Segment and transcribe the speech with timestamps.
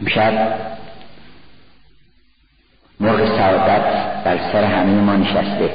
[0.00, 0.58] امشب
[3.00, 5.70] مرغ سعادت بر سر همه ما نشسته.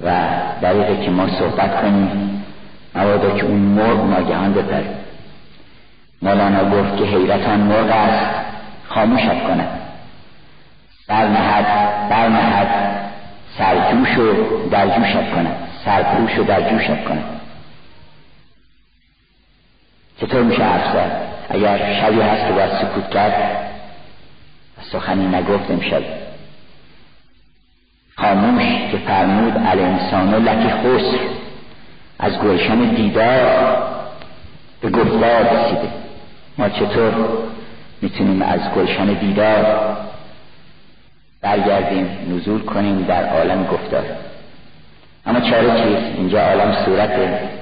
[0.00, 0.28] و
[0.62, 2.44] دلیله که ما صحبت کنیم
[2.94, 4.94] مبادا که اون مرغ ناگهان بپره.
[6.22, 8.46] مولانا گفت که حیرت آن مرغ است
[8.88, 9.80] خاموشت کند.
[11.08, 11.66] برنهد
[12.10, 12.96] برنهد
[13.58, 15.56] سرجوش و در جوشت کند.
[15.84, 17.40] سرپوش و در جوشت کند.
[20.20, 23.66] چطور میشه حرف زد؟ اگر شبی هست که باید سکوت کرد
[24.92, 26.02] سخنی نگفت امشب.
[28.16, 31.18] خاموش که فرمود الانسان لکی خسر.
[32.18, 33.76] از گلشن دیدار
[34.80, 35.88] به گفتار رسیده.
[36.58, 37.12] ما چطور
[38.02, 39.96] می‌تونیم از گلشن دیدار
[41.42, 44.04] برگردیم نزول کنیم در عالم گفتار؟
[45.26, 47.55] اما چاره چیست؟ اینجا عالم صورته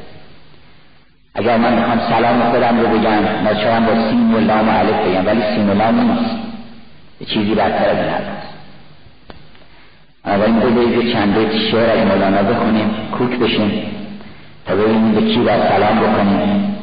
[1.34, 5.26] اگر من می‌خوام سلام خودم رو بگم ناچارم با سین و لام و علف بگم
[5.26, 6.36] ولی سین و لام نیست.
[7.26, 8.22] چیزی برتر از این حرف
[10.24, 13.82] اول این دو چند بیت شعر از مولانا بخونیم کوک بشیم
[14.66, 16.76] تا ببینیم به کی باید سلام بکنیم.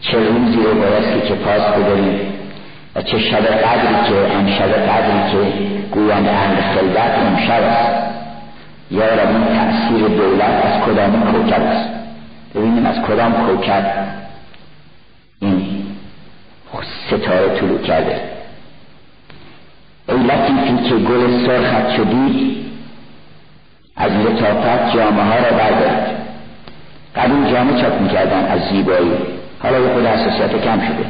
[0.00, 2.20] چه روزی رو بایستی که پاس بداریم
[2.94, 5.38] و چه شب قدری که آن شب قدری که
[5.90, 8.12] گویان اهل خلوت امشب است.
[8.90, 12.01] یا رب این تأثیر دولت از کدام کوکب است؟
[12.54, 14.06] ببینیم از کدام کوکب
[15.40, 15.86] این
[17.06, 18.20] ستاره طلوع کرده.
[20.08, 22.64] ای لطیفی که گل سرخت شدی
[23.96, 26.22] از لطافت جامعه ها را بردارید
[27.16, 29.12] قبل جامعه چاپ می‌کردن از زیبایی.
[29.62, 31.06] حالا به خود حساسیت کم شده.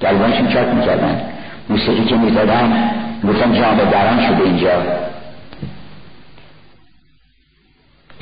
[0.00, 1.20] گلبانشون چاپ می‌کردن.
[1.68, 2.90] موسیقی که می‌زدن
[3.28, 4.82] گفتن جامعه دران شده اینجا.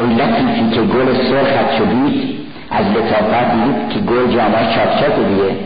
[0.05, 2.39] لطیفی که گل سرخت شدید
[2.71, 5.57] از لطافت دید که گل جامعه چاپ چاپ دیگه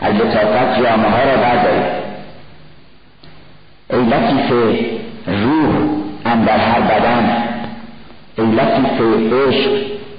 [0.00, 2.04] از لطافت جامعه ها را بردارید
[3.90, 4.50] ای لطیف
[5.26, 5.74] روح
[6.24, 7.44] اندر هر بدن.
[8.38, 9.00] ای لطیف
[9.32, 9.70] عشق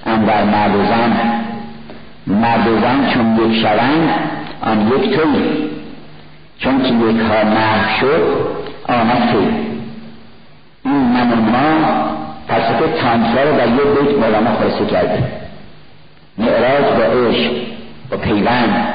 [0.05, 1.13] اندر مرد و زن.
[2.27, 4.09] مرد و زن چون یک شوند
[4.61, 5.69] آن یک توی.
[6.59, 8.47] چون که یک ها محو شد
[8.87, 9.47] آمد توی.
[10.85, 12.14] این من و ما
[12.47, 15.23] فلسفه تانترا رو در یک بیت مولانا خلاصه کرده.
[16.37, 17.51] معراج با عشق
[18.11, 18.87] با پیوند.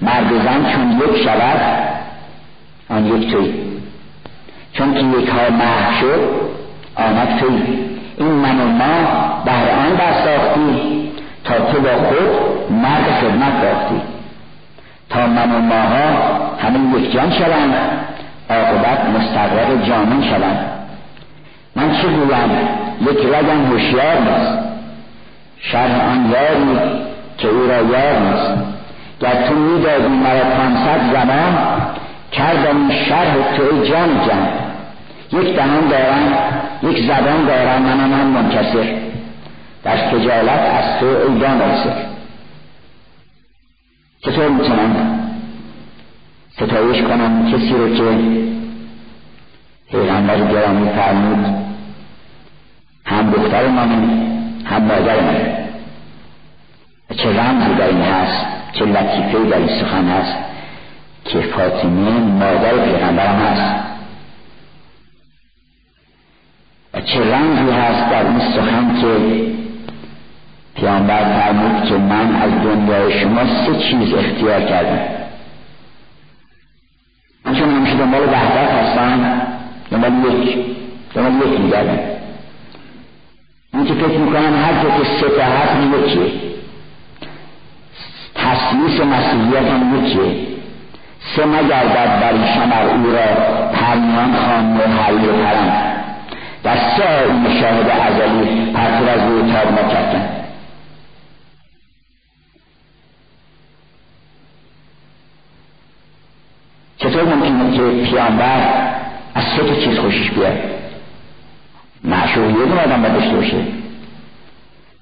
[0.00, 1.60] مرد زن چون یک شود
[2.90, 3.54] آن یک توی.
[4.72, 6.20] چون که یک ها محو شد
[6.96, 7.78] آمد توی.
[8.18, 11.10] این من و ما بهر آن برساختی
[11.44, 14.00] تا تو با خود مرد خدمت داختی
[15.10, 17.74] تا من و ماها همه یک جان شوند
[18.50, 20.70] عاقبت مستقرق جانان شوند.
[21.76, 22.50] من چه گویم؟
[23.00, 24.58] یک رگم هوشیار نیست.
[25.60, 26.78] شرح آن یاری
[27.38, 28.74] که او را یار نیست.
[29.20, 31.58] گر تو می‌دادی مرا پانصد زمان
[32.32, 34.48] کردم شرح تو ای جان جان.
[35.42, 36.32] یک دهان دارم
[36.82, 38.94] یک زبان دارم منم هم منکسر.
[39.84, 42.14] در خجالت از تو ای دانسر
[44.20, 45.20] چطور می‌تونم
[46.56, 48.04] ستایش کنم کسی رو که
[49.90, 51.63] پیغمبر گرامی فرمود
[53.06, 54.24] هم دختر منه
[54.64, 55.64] هم مادر منه
[57.16, 60.36] چه رمزی در این هست چه لطیفه در این سخن هست
[61.24, 63.84] که فاطمه مادر پیغمبرم هست
[66.94, 69.44] و چه رنگی هست در این سخن که
[70.76, 74.98] پیامبر فرمود که من از دنیای شما سه چیز اختیار کردم.
[77.44, 79.42] من چون همیشه دنبال وحدت هستم
[79.90, 80.58] دنبال یک
[81.14, 82.13] دنبال یک میگردم.
[83.74, 84.88] این که فکر می‌کنم هر که
[85.36, 86.32] تا هست یکیه
[88.34, 90.46] تسلیس مسیحیت هم یکیه
[91.36, 93.34] سه نگردد بر شمر او را
[93.72, 95.94] پرمیان خان و حلی و پرم
[96.62, 100.28] در سه این شاهد ازلی پرتر از روی تاب نکردن
[106.98, 108.84] چطور ممکنه که پیامبر
[109.34, 110.83] از سه چیز خوشش بیاد؟
[112.04, 113.66] معشوق یه دون آدم باید داشته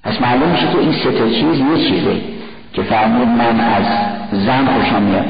[0.03, 2.21] پس معلوم میشه که این سه تا چیز یه چیزه
[2.73, 3.85] که فرمود من از
[4.31, 5.25] زن خوشم میاد.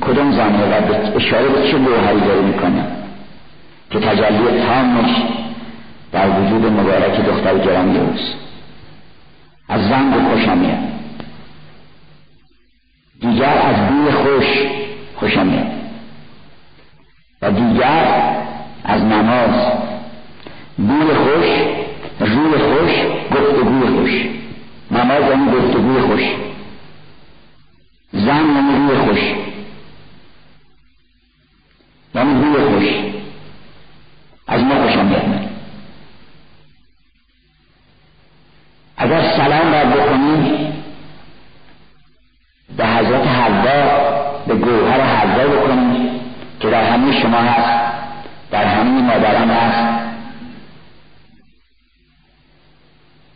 [0.00, 2.84] کدوم زنه و اشاره به چه گوهری داره می‌کنه؟
[3.90, 5.10] که تجلی تامش
[6.12, 8.34] در وجود مبارک دختر گرامی اوست.
[9.68, 10.78] از زن خوشم میاد.
[13.20, 14.46] دیگر از بوی خوش
[15.16, 15.66] خوشم میاد.
[17.42, 18.34] و دیگر
[18.84, 19.87] از نماز
[20.78, 21.46] گول خوش
[22.20, 22.92] روی خوش
[23.30, 24.28] گفتگوی خوش.
[24.90, 26.22] نماز یعنی گفتگوی خوش.
[28.12, 29.20] زن یعنی روی خوش.
[32.14, 32.88] یعنی روی خوش.
[34.46, 35.48] از ما خوشم میاد
[38.96, 40.72] اگر سلام را بکنیم
[42.76, 44.08] به حضرت حوا
[44.46, 46.20] به گوهر حوا بکنیم
[46.60, 47.92] که در همه شما هست
[48.50, 50.07] در همه مادران هست.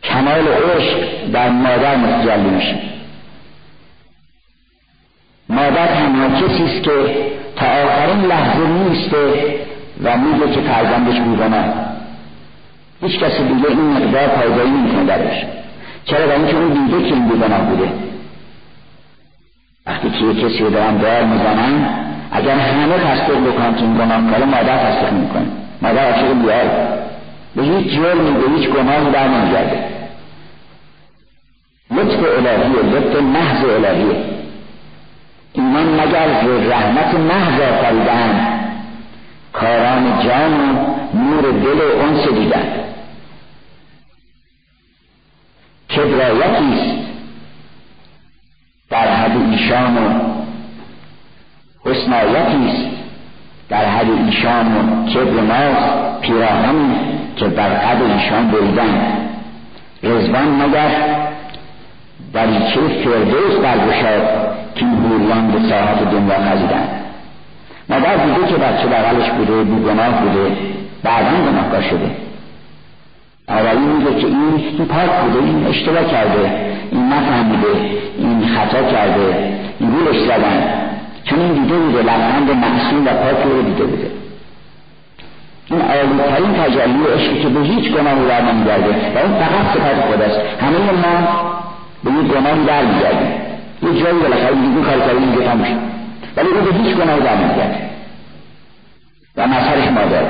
[0.03, 2.75] کمال عشق در مادر متجلی میشه.
[5.49, 6.91] مادر تنها کسی است که
[7.55, 9.33] تا آخرین لحظه نیسته
[10.03, 11.65] و میگه که فرزندش بیگناه.
[13.01, 15.45] هیچ کسی دیگه این مقدار پایدایی نمی‌تونه درش
[16.05, 17.89] چرا؟ برای اینکه اون دیده که این بیگناه بوده.
[19.85, 21.89] وقتی که یه کسی رو دارن دار می‌زنن
[22.31, 25.45] اگر همه تصدیق بکنن که این گناه کاره مادر تصدیق می‌کنه
[25.81, 27.02] مادر عاشق بیار
[27.55, 29.93] به هیچ جرمی به هیچ گناهی در نمیگرده
[31.91, 34.33] لطف الهیه لطف محض الهیه.
[35.53, 38.59] ایمان مگر ز رحمت محض آفریدن
[39.53, 42.83] کاران جان و نور دل و انس دیدن
[45.89, 47.07] کبرایتی است
[48.89, 50.33] در حد ایشان و
[51.85, 52.97] حسنایتی است
[53.69, 56.12] در حد ایشان و کبر ماست.
[56.23, 56.95] پیراهنی
[57.35, 59.17] که بر قد ایشان بریدن
[60.03, 60.89] رزوان مگر
[62.33, 64.23] دریچه فردوس برگشاد
[64.75, 66.87] که این به ساحت دنیا خزیدن
[67.89, 70.57] مادر دیده که بچه بغلش بوده گناه بوده
[71.03, 72.11] بعدا گناهکار شده؟
[73.49, 76.51] این میگه که این این پاک بوده این اشتباه کرده
[76.91, 77.67] این نفهمیده
[78.17, 80.63] این خطا کرده این گولش زدن.
[81.23, 84.22] چون این دیده بوده لبخند معصوم و پاک رو دیده بوده.
[85.69, 90.39] این عالیترین تجلی عشقی که به هیچ گناهی در نمیگرده و این فقط صفت خداست
[90.61, 91.53] همه ما
[92.03, 93.31] به یک گناهی در میگردیم
[93.83, 95.79] یه جایی بالاخره دیگه کار کردیم دیگه تموم
[96.37, 97.89] ولی او به هیچ گناهی در نمیگرده
[99.37, 100.23] و مظهرش مادر.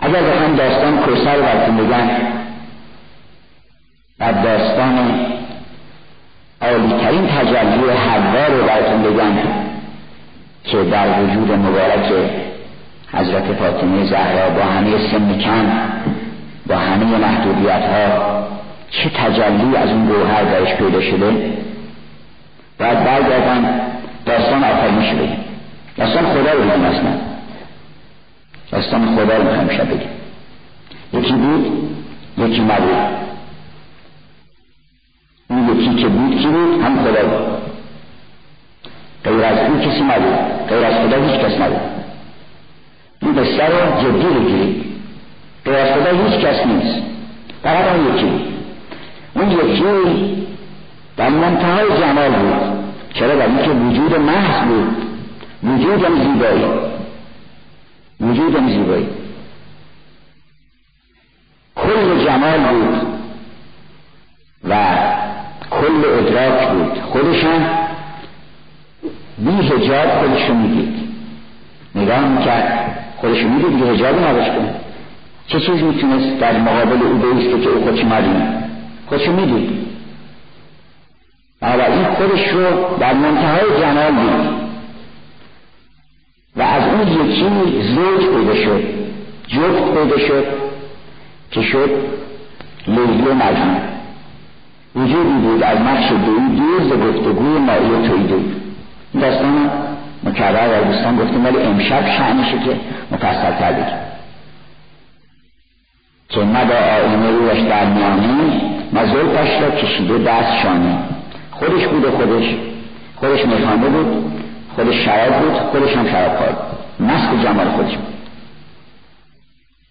[0.00, 2.08] اگر بخوام داستان کوسر رو براتون بگم
[4.20, 5.26] و داستان
[6.62, 9.32] عالیترین تجلی حوا رو براتون بگم
[10.64, 12.12] که در وجود مبارک
[13.12, 15.66] حضرت فاطمه زهرا با همه سن کم
[16.66, 18.40] با همه محدودیت ها
[18.90, 21.30] چه تجلی از اون گوهر درش پیدا شده؟
[22.78, 23.80] باید برگردن
[24.26, 25.44] داستان آفرینش بگیم
[25.96, 27.12] داستان خدا رو بگیم اصلا.
[28.70, 30.10] داستان خدا رو می‌خوایم شب بگیم
[31.12, 31.90] یکی بود
[32.38, 33.29] یکی نبود.
[35.50, 37.60] اون یکی که بود کی بود؟ هم خدا بود.
[39.24, 40.68] غیر از اون کسی نبود.
[40.68, 41.80] غیر از خدا هیچ کس نبود.
[43.22, 44.84] این بستر جدی بگیرید
[45.64, 47.02] غیر از خدا هیچ کس نیست.
[47.62, 48.30] فقط اون یکی.
[49.34, 50.46] اون یکی
[51.16, 52.80] در منتهای جمال بود.
[53.14, 54.96] چرا؟ برای اینکه وجود محض بود.
[55.62, 56.64] وجودم زیبایی.
[58.20, 59.08] وجودم زیبایی.
[61.76, 63.09] کل جمال بود.
[66.00, 67.00] کل ادراک بود.
[67.02, 67.68] خودشم
[69.38, 70.94] بی هجاب خودشو می‌دید.
[71.94, 73.04] نگاه می‌کرد.
[73.16, 74.74] خودشو می‌دید بی هجابی نباش کنه.
[75.46, 78.62] چه چیز می‌تونست در مقابل او بیسته که او خودش مدونه
[79.06, 79.80] خودشو می‌دید.
[81.62, 84.60] این خودش رو در منتهای جمال دید.
[86.56, 88.82] و از اون یکی زوج پیدا شد
[89.48, 90.44] جفت پیدا شد
[91.50, 91.90] که شد
[92.86, 93.89] لیلی مجنون
[94.96, 98.44] وجودی بود از نقش دوی دور ز گفتگوی مایی و توی دور
[99.14, 99.70] این داستان
[100.24, 102.80] مکرر و دوستان گفتیم ولی امشب شعنشه که
[103.12, 103.86] مفصل کرده
[106.28, 108.60] که نه با آینه روش در میانه
[108.92, 110.98] نه زلفش را کشیده دست شانه
[111.50, 112.56] خودش بود و خودش.
[113.16, 114.32] خودش میخانده بود
[114.76, 116.56] خودش شراب بود خودش هم شراب خورد
[117.00, 118.14] مست جمال خودش بود.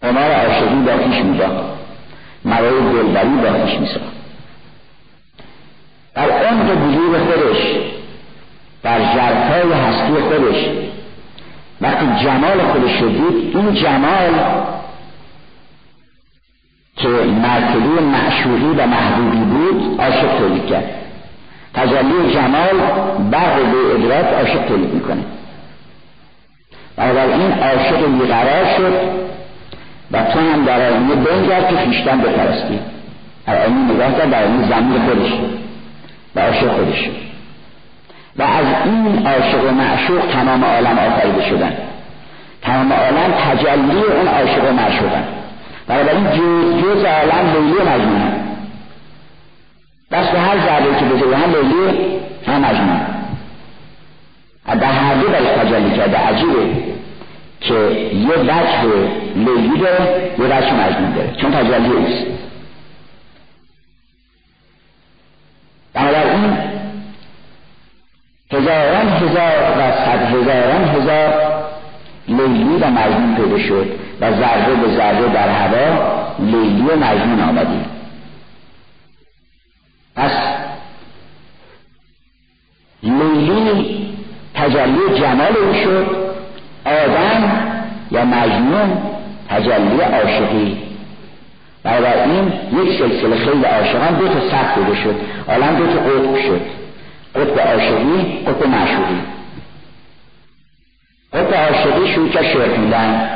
[0.04, 1.66] عمر عاشقی با پیش می‌داد
[2.46, 4.19] مرای دلبری با پیش میساخت.
[6.20, 7.58] در عمق وجود خودش
[8.84, 10.66] در جرفای هستی خودش.
[11.82, 13.10] وقتی جمال خودش رو
[13.54, 14.34] این جمال
[16.98, 20.90] که مرتبه معشوقی و محبوبی بود عاشق تولید کرد.
[21.74, 22.78] تجلی جمال
[23.32, 25.24] بعد به ادراک عاشق تولید می‌کنه.
[26.98, 28.94] این عاشق بیقرار شد
[30.12, 32.80] و تو هم در آینه بنگر که خیشتن بپرستی.
[33.48, 35.60] در آینه نگاه کرد در آینه زمین خودش.
[36.36, 37.10] و عاشق خودش.
[38.38, 41.74] و از این عاشق و معشوق تمام عالم آفریده شدن.
[42.62, 45.24] تمام عالم تجلی اون عاشق و معشوقن.
[45.90, 48.32] این جز, جز عالم لیلی مجموعه
[50.12, 51.98] بس به هر ضربه که بزنه هم لیلی
[52.48, 53.02] هم مجنون.
[54.66, 56.66] در هر دو برش تجلی کرده عجیبه
[57.62, 57.74] که
[58.14, 58.84] یه وجه
[59.36, 61.32] لیلی داره یه وجه مجنون داره.
[61.42, 62.39] چون تجلی اوست.
[65.94, 66.58] بنابراین
[68.52, 71.34] هزاران هزار و صد هزاران هزار
[72.28, 73.88] لیلی و مجنون پیدا شد
[74.22, 77.86] و ذره به ذره در هوا لیلی و مجنون آمدی
[80.16, 80.32] پس
[83.04, 84.10] لیلی
[84.56, 86.08] تجلی جمال او شد
[86.86, 87.52] آدم
[88.12, 88.98] یا مجنون
[89.50, 90.89] تجلی عاشقی.
[91.86, 95.16] این یک سلسله خیلی عاشقان دو تا سخت بوده شد.
[95.48, 96.62] عالم دو تا قطب شد.
[97.36, 99.20] قطب عاشقی قطب معشوقی.
[101.34, 103.30] قطب عاشقی شروع که شعر خوندن.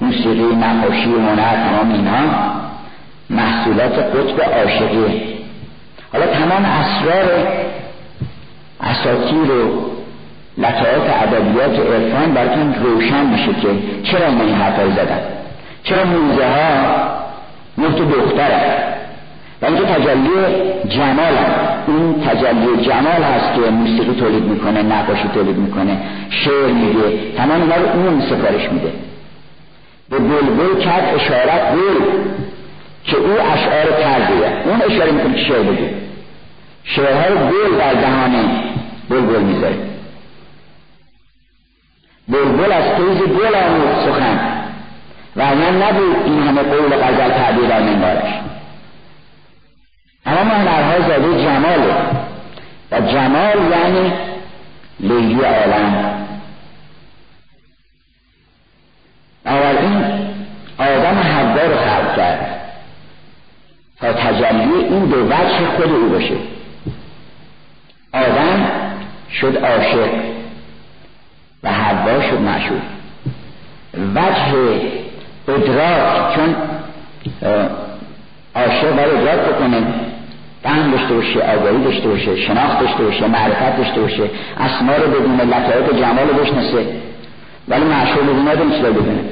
[0.00, 2.22] موسیقی نقاشی هنر تمام اینها
[3.30, 5.38] محصولات قطب عاشقی.
[6.12, 7.48] حالا تمام اسرار
[8.80, 9.88] اساطیر و
[10.58, 13.68] لطایف ادبیات عرفان براتون روشن میشه که
[14.02, 15.20] چرا ما این حرفا زدن؟
[15.84, 17.27] چرا موزه ها
[17.78, 18.84] نه دختره
[19.62, 20.30] و اینکه تجلی
[20.88, 21.36] جمال
[21.88, 25.98] این تجلی جمال هست که موسیقی تولید می‌کنه نقاشی تولید می‌کنه.
[26.30, 28.92] شعر میگه تمام اینا رو اون سفارش میده.
[30.10, 32.04] به بلبل کرد اشارت گل
[33.04, 35.90] که او اشعار کرده اون اشاره می‌کنه که شعر بگه.
[36.84, 38.32] شعرها رو گل در دهان
[39.10, 39.76] بلبل می‌ذاره.
[42.28, 44.57] بلبل از تیز گل آمود سخن.
[45.36, 48.34] و من نبود این همه قول غزل تعبیر در منبارش
[50.26, 51.94] اما هنرها زاده جماله
[52.90, 54.12] و جمال یعنی
[55.00, 56.14] لیلی عالم.
[59.80, 60.04] این
[60.78, 62.60] آدم حوا رو خلق کرد
[64.00, 66.36] تا تجلی این دو وجه خود او باشه
[68.12, 68.70] آدم
[69.40, 70.08] شد عاشق
[71.62, 72.80] و حوا شد معشوق.
[74.14, 74.80] وجه
[75.48, 76.56] ادراک چون
[78.54, 79.82] عاشق باید ادراک بکنه.
[80.62, 85.44] فهم داشته باشه آگاهی داشته باشه شناخت داشته باشه معرفت داشته باشه اسما رو بدونه
[85.44, 86.86] لطایف جمال رو بشناسه.
[87.68, 89.24] ولی معشوق بدونه رو بدونه.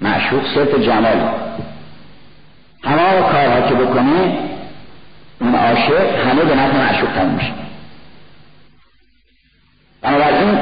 [0.00, 1.20] معشوق صرف جمال.
[2.82, 4.38] تمام کارها که بکنه
[5.40, 7.52] اون عاشق همه به نفع معشوق تموم میشه.
[10.02, 10.58] بنابراین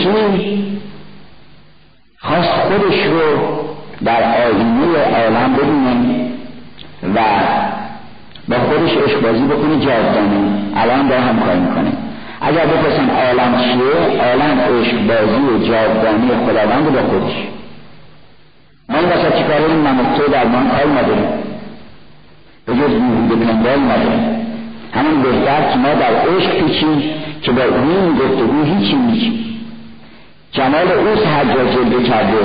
[0.00, 0.78] یکی
[2.18, 3.56] خواست خودش رو
[4.04, 6.30] در آینه عالم ببینه
[7.14, 7.18] و
[8.48, 10.62] با خودش عشقبازی بکنه جاودانه.
[10.76, 11.92] الان با هم کار می‌کنه.
[12.40, 14.58] اگر بپرسن عالم چیه عالم
[15.08, 17.34] و جاودانی خداوند با خودش.
[18.88, 21.28] ما این وسط چیکار این من تو در من کار نداریم.
[22.66, 22.92] به جز
[23.28, 24.46] به پندال نداریم.
[24.92, 27.02] همون بهتر که ما در عشق پیچیم
[27.42, 29.55] که با این گفتگو هیچی نیچیم
[30.52, 30.88] جمال
[31.26, 32.36] هر جا جلوه کرده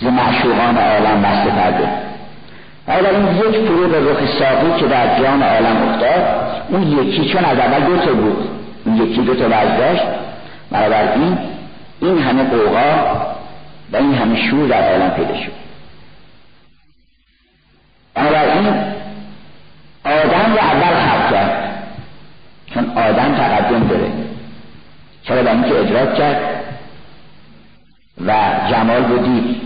[0.00, 1.88] ز معشوقان عالم بسته کرده.
[2.86, 6.24] اگر این یک فرو به رخ ساقی که در جان عالم افتاد
[6.68, 8.48] اون یکی چون از اول دو تا بود.
[8.84, 10.02] اون یکی دو تا وزداشت
[11.16, 11.38] این
[12.00, 13.16] این همه قوقا
[13.92, 15.52] و این همه شور در عالم پیدا شد.
[18.16, 18.66] این
[20.04, 21.82] آدم رو اول خلق کرد
[22.74, 24.12] چون آدم تقدم داره.
[25.22, 26.55] چرا به اینکه ادراک کرد؟
[28.20, 28.32] و
[28.70, 29.60] جمال رو دید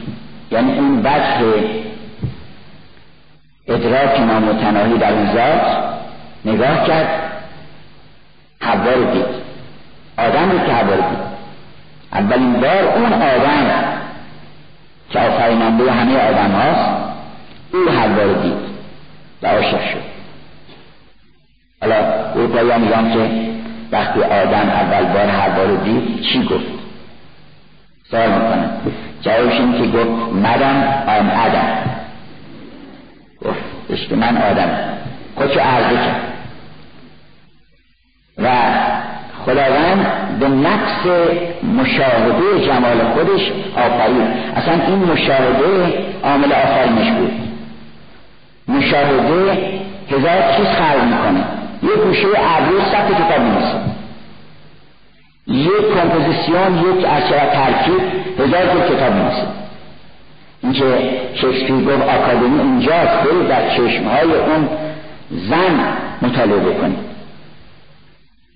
[0.51, 1.65] یعنی اون وجه
[3.69, 5.91] ادراک نامتناهی در این ذات
[6.45, 7.33] نگاه کرد.
[8.61, 9.27] حوا رو دید.
[10.19, 11.31] آدم رو که حوا رو دید.
[12.13, 13.85] اولین بار اون آدم
[15.11, 16.91] که آفریننده همه آدم هاست
[17.73, 18.71] او حوا رو دید
[19.43, 20.03] و عاشق شد.
[21.81, 21.97] حالا
[22.35, 22.47] او
[22.79, 23.51] میگم که
[23.93, 26.80] وقتی آدم اول بار حوا رو دید چی گفت؟
[28.11, 28.71] سوال می‌کنم
[29.21, 31.91] جوابش این که گفت مدم آن ادم
[33.45, 34.71] گفت که من آدم.
[35.35, 36.21] خودشو عرضه کرد
[38.39, 38.49] و
[39.47, 40.07] خداوند
[40.41, 41.07] به نقص
[41.79, 47.33] مشاهده جمال خودش آفرید اصلا این مشاهده عامل آفرینش بود.
[48.69, 49.53] مشاهده
[50.11, 51.45] هزار چیز خلق می‌کنه.
[51.83, 53.90] یه گوشه ابرو صفحه کتاب میشه
[55.47, 58.01] یک کمپوزیسیون یک اشعه ترکیب
[58.39, 59.47] هزار تا کتاب میشه
[60.63, 64.69] اینکه شکسپیر گفت آکادمی اینجاست برید در چشمهای اون
[65.31, 66.99] زن مطالعه بکنید.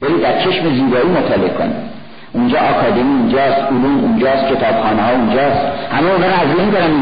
[0.00, 1.94] برید در چشم زیبایی مطالعه کنید.
[2.32, 5.60] اونجا آکادمی اونجاست علوم اونجاست کتابخانه ها اونجاست
[5.92, 6.94] همه اونها رو از این دارن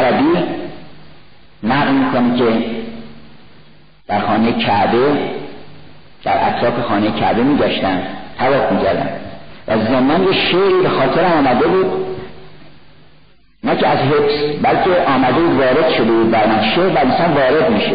[0.00, 0.38] عربی
[1.62, 2.44] نقل می‌کنه که
[4.10, 4.98] در خانه کعبه
[6.24, 8.02] در اطراف خانه کعبه می گشتن
[8.38, 8.78] تواف می
[9.68, 11.86] و زمان یه شعری به خاطرم آمده بود
[13.64, 16.62] نه که از حفظ بلکه آمده وارد شده بود بر من.
[16.74, 17.92] شعر بر وارد میشه.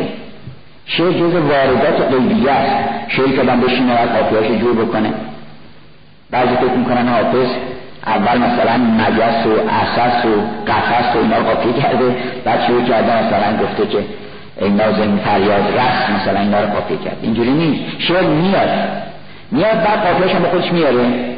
[0.85, 2.89] شعر جز واردات قیدیه است.
[3.07, 5.13] شعری که من بشینه و قافیهاش جور بکنه
[6.31, 7.49] بعضی فکر می‌کنن حافظ
[8.05, 10.41] اول مثلا مجس و اساس و
[10.71, 13.97] قفص و اینا قافیه کرده بعد شروع کرده مثلا گفته که
[14.61, 17.17] ای نازنین فریاد رست مثلا اینا رو قافیه کرد.
[17.21, 17.99] اینجوری نیست.
[17.99, 18.69] شعر میاد.
[19.51, 21.35] میاد بعد قافیهش به خودش میاره.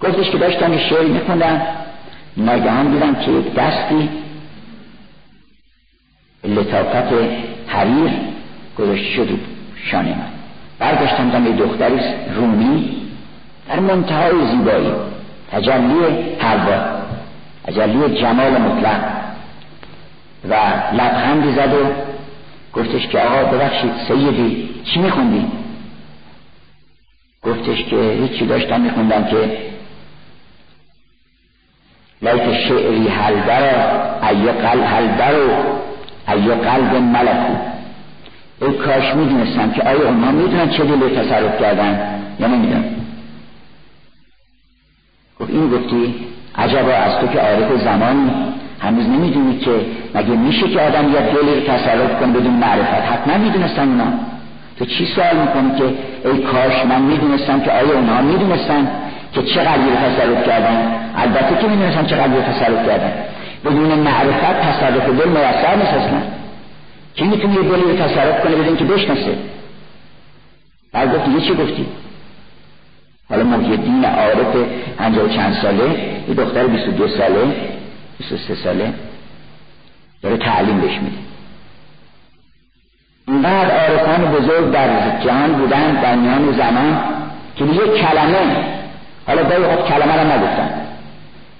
[0.00, 1.62] گفتش که داشتم یه شعری میخوندم.
[2.36, 4.08] ناگهان دیدم که یک دستی
[6.44, 7.12] لطافت
[7.66, 8.10] حریر
[8.78, 9.28] گذاشته شد
[9.90, 10.28] شانه من.
[10.78, 12.00] برداشتم دم یه دختری
[12.36, 12.96] رومی
[13.68, 14.92] در منتهای زیبایی.
[15.52, 16.98] تجلی حوا.
[17.66, 19.00] تجلی جمال مطلق.
[20.44, 20.54] و
[20.92, 21.86] لبخندی زد و
[22.72, 25.46] گفتش که آقا ببخشید سیدی چی میخوندی؟
[27.42, 29.58] گفتش که هیچی داشتم میخوندم که
[32.22, 33.34] لیت شعری هل
[34.22, 37.54] ای قلب هل و ای قلب ملکو
[38.60, 42.84] ای کاش می‌دونستم که آیا اونها می‌دونن چه دلی تصرف کردن؟ یا نمی‌دونن
[45.40, 46.14] گفت این گفتی
[46.54, 48.30] عجبا از تو که عارف زمانی
[48.80, 49.70] هنوز نمی‌دونی که
[50.14, 54.12] مگه میشه که آدم یا دلی رو تصرف کن بدون معرفت؟ حتما می‌دونستن اونا.
[54.78, 55.84] تو چی سوال می‌کنی که
[56.28, 58.88] ای کاش من می‌دونستم که آیا اونها می‌دونستن
[59.32, 63.12] که چقدر رو تصرف کردن؟ البته که می‌دونستن چقدر رو تصرف کردن.
[63.64, 66.20] بدون معرفت تصرف دل میسر نیست اصلا.
[67.14, 69.36] کی می‌تونه یه دلی رو تصرف کنه بدون که بشناسه؟
[70.92, 71.86] بعد گفت چی گفتی؟
[73.30, 74.56] حالا موجی دین عارف
[75.16, 75.84] و چند ساله
[76.28, 77.54] یه دختر 22 ساله
[78.18, 78.92] 23 ساله
[80.22, 81.16] داره تعلیم بهش میده.
[83.28, 87.00] اینقدر عارفان بزرگ در جهان بودن در میان زمان
[87.56, 88.64] که یک کلمه
[89.26, 90.70] حالا گاهی خود کلمه را نگفتن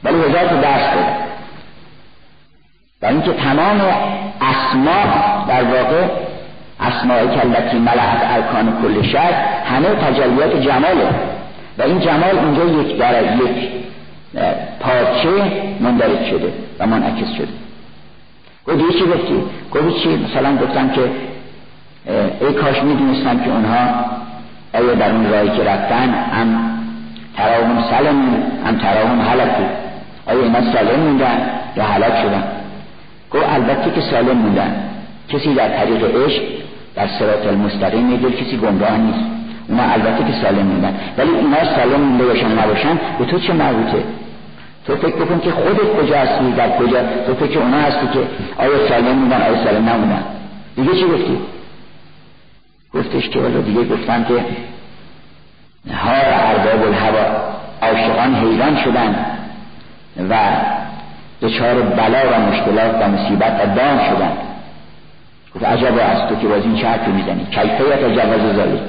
[0.04, 1.16] ولی هزار تا درس دادن.
[3.02, 3.80] و اینکه تمام
[4.40, 5.04] اسما
[5.48, 6.06] در واقع
[6.80, 9.32] اسماء کلتی ملعت ارکان کل شهر
[9.64, 11.10] همه تجلیات جماله.
[11.78, 13.70] و این جمال اینجا یک در یک
[14.80, 15.28] پارچه
[15.80, 17.48] مندرج شده و منعکس شده
[18.66, 19.42] گفتی چی گفتی؟
[19.74, 21.10] گفتی چی؟ مثلا گفتم که
[22.40, 24.04] ای کاش می‌دونستم که اونها
[24.74, 26.78] آیا در اون راهی که رفتن هم
[27.36, 28.16] تراهم سلم
[28.64, 29.64] هم تراهم حلقی
[30.26, 32.44] آیا اینا سالم موندن یا حلق شدن
[33.30, 34.90] گفت البته که سالم موندن
[35.28, 36.42] کسی در طریق عشق
[36.94, 39.37] در سرات المستقیم دل کسی گمراه نیست
[39.68, 44.04] اونا البته که سالم موندن ولی اینا سالم مونده باشن نباشن به تو چه مربوطه؟
[44.86, 48.18] تو فکر بکن که خودت کجا هستی در کجا؟ تو فکر اونا هستی که
[48.56, 50.22] آیا سالم موندن آیا سالم نموندن
[50.76, 51.38] دیگه چی گفتی؟
[52.94, 54.34] گفتش که ولی دیگه گفتن که
[55.94, 57.24] هار ارباب الهوا
[57.82, 59.26] عاشقان حیران شدن
[60.30, 60.36] و
[61.42, 64.32] دچار بلا و مشکلات و مصیبت و دام شدن.
[65.54, 68.80] گفت عجب از تو که باز این چه حرفی می‌زنی؟ کیفیت جواز زالی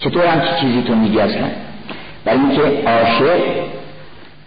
[0.00, 1.48] چطور هم چی چیزی تو میگی اصلا؟
[2.24, 3.40] برای اینکه عاشق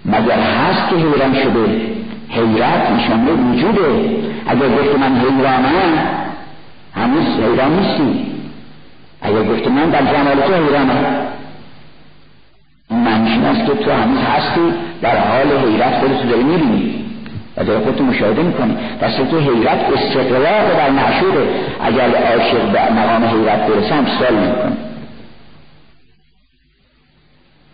[0.06, 1.82] مگر هست که حیران شده؟
[2.30, 3.82] حیرت نشانه وجوده.
[4.48, 5.98] اگر گفت من حیرانم
[6.96, 8.26] هنوز حیران نیستی.
[9.22, 11.06] اگر گفت من در جمال تو حیرانم.
[12.92, 17.06] این است که تو هنوز هستی در حال حیرت خودتو داری می‌بینی.
[17.58, 18.76] و داری خودتو مشاهده می‌کنی.
[19.02, 21.48] پس تو حیرت استقرار در معشوره
[21.84, 24.93] اگر عاشق به مقام حیرت برسه هم سال می‌کنه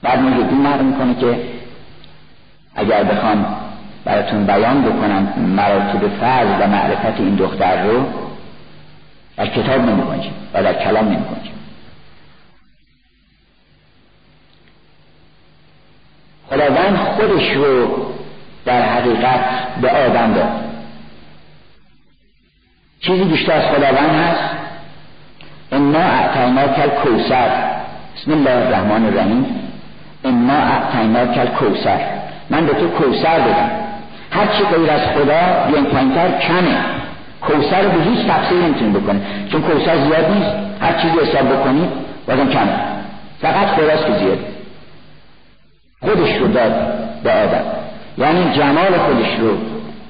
[0.01, 1.39] بعد مجدی مرد می‌کنه که
[2.75, 3.45] اگر بخوام
[4.05, 8.05] براتون بیان بکنم مراتب فرض و معرفت این دختر رو
[9.37, 11.53] در کتاب نمیکنجیم و در کلام نمیکنجیم
[16.49, 18.05] خداوند خودش رو
[18.65, 19.45] در حقیقت
[19.81, 20.51] به آدم داد.
[23.01, 24.55] چیزی بیشتر از خداوند هست؟
[25.71, 27.49] انا اعطیناک الکوثر.
[28.15, 29.68] بسم الله الرحمن الرحیم.
[30.25, 31.99] انا اعطیناک الکوثر
[32.49, 33.71] من به تو کوثر دادم
[34.31, 36.77] هر چی غیر از خدا بیان پایینتر کمه.
[37.41, 40.55] کوثر رو به هیچ تفسیر نمی‌تونی بکنه چون کوثر زیاد نیست.
[40.81, 41.89] هر چیزی حساب بکنید
[42.27, 42.79] بازم کمه.
[43.41, 44.39] فقط خداست که زیاد.
[46.01, 46.73] خودش رو داد
[47.23, 47.63] به آدم.
[48.17, 49.57] یعنی جمال خودش رو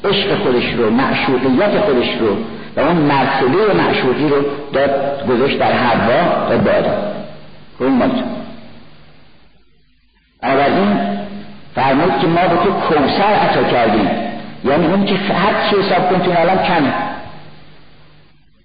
[0.09, 2.37] عشق خودش رو معشوقیت خودش رو
[2.75, 4.35] و اون مرتبه معشوقی رو
[4.73, 6.97] داد گذاشت در حوا داد به آدم.
[7.79, 7.91] اون
[10.41, 10.99] بنابراین
[11.75, 14.09] فرمود که ما به تو کوسر عطا کردیم.
[14.65, 16.93] یعنی اون که هر چی حساب کن تو عالم کمه.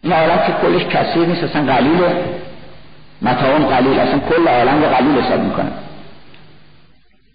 [0.03, 2.13] این عالم که کلش کثیر نیست اصلا قلیله.
[3.23, 5.73] متاون قلیل اصلا کل عالم رو قلیل حساب می‌کنه.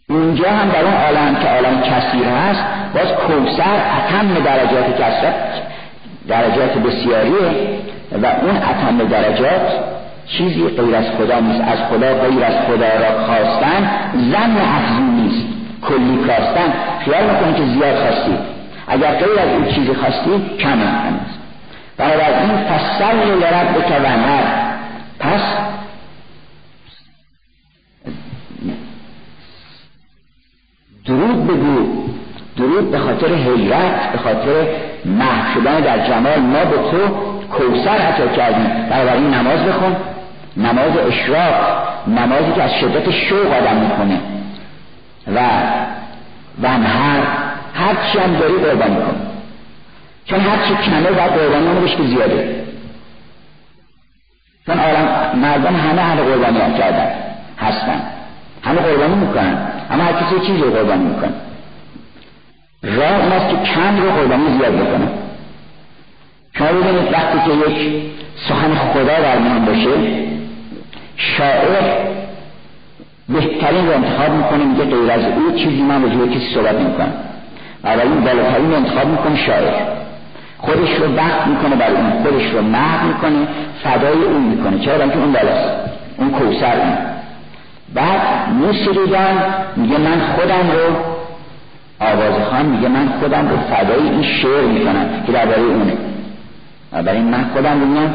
[0.10, 5.62] اونجا هم در اون عالم که عالم کثیر هست باز کوسر اتم درجات کسرت
[6.28, 7.80] درجات بسیاریه
[8.12, 9.72] و اون اتم درجات
[10.38, 11.62] چیزی غیر از خدا نیست.
[11.62, 15.48] از خدا غیر از خدا را خواستن زن افزون نیست.
[15.82, 16.74] کلی کاستن
[17.06, 18.38] خیال می‌کنی که زیاد خواستی.
[18.88, 21.40] اگر غیر از این چیزی خواستی کم هست
[21.98, 23.82] بنابراین فصل لرب و
[25.20, 25.42] پس
[31.06, 32.04] درود بگو.
[32.58, 34.68] درود به خاطر حیرت به خاطر
[35.06, 36.40] محو شدن در جمال.
[36.40, 37.08] ما به تو
[37.52, 38.68] کوسر عطا کردیم.
[38.90, 39.96] بنابراین نماز بخون.
[40.58, 41.54] نماز اشراق
[42.08, 44.20] نمازی که از شدت شوق آدم می‌کنه.
[45.28, 45.40] و
[46.64, 47.20] و هر
[47.74, 49.16] هر چی هم داری قربانی کن.
[50.26, 52.66] چون هر چی کمه باید قربانی اونو که زیاده.
[54.66, 57.12] چون آرام مردم همه همه قربانی هم کردن.
[57.58, 58.02] هستن.
[58.64, 59.58] همه قربانی می‌کنن.
[59.92, 61.34] اما هر کسی چیزی رو قربانی می‌کنه.
[62.84, 65.08] راه اون است که کم رو قربانی زیاد بکنه.
[66.58, 68.02] شما ببینید وقتی که یک
[68.50, 69.90] سخن خدا در میان باشه
[71.20, 72.10] شاعر
[73.30, 77.14] بهترین رو انتخاب می‌کنه میگه غیر از او چیزی من وجود کسی صحبت می‌کنم
[77.84, 79.74] این بالاترین رو انتخاب می‌کنه شاعر.
[80.58, 83.48] خودش رو وقت می‌کنه برای اون خودش رو محو می‌کنه
[83.84, 84.80] فدای اون می‌کنه.
[84.80, 85.70] چرا؟ که اون بالاست.
[86.18, 86.98] اون کوسر اون.
[87.94, 89.44] بعد موسیقیدان
[89.76, 90.96] میگه من خودم رو
[92.00, 95.94] آوازخان میگه من خودم رو فدای این شعر می‌کنم که درباره اونه.
[96.92, 98.14] برای من خودم رو میام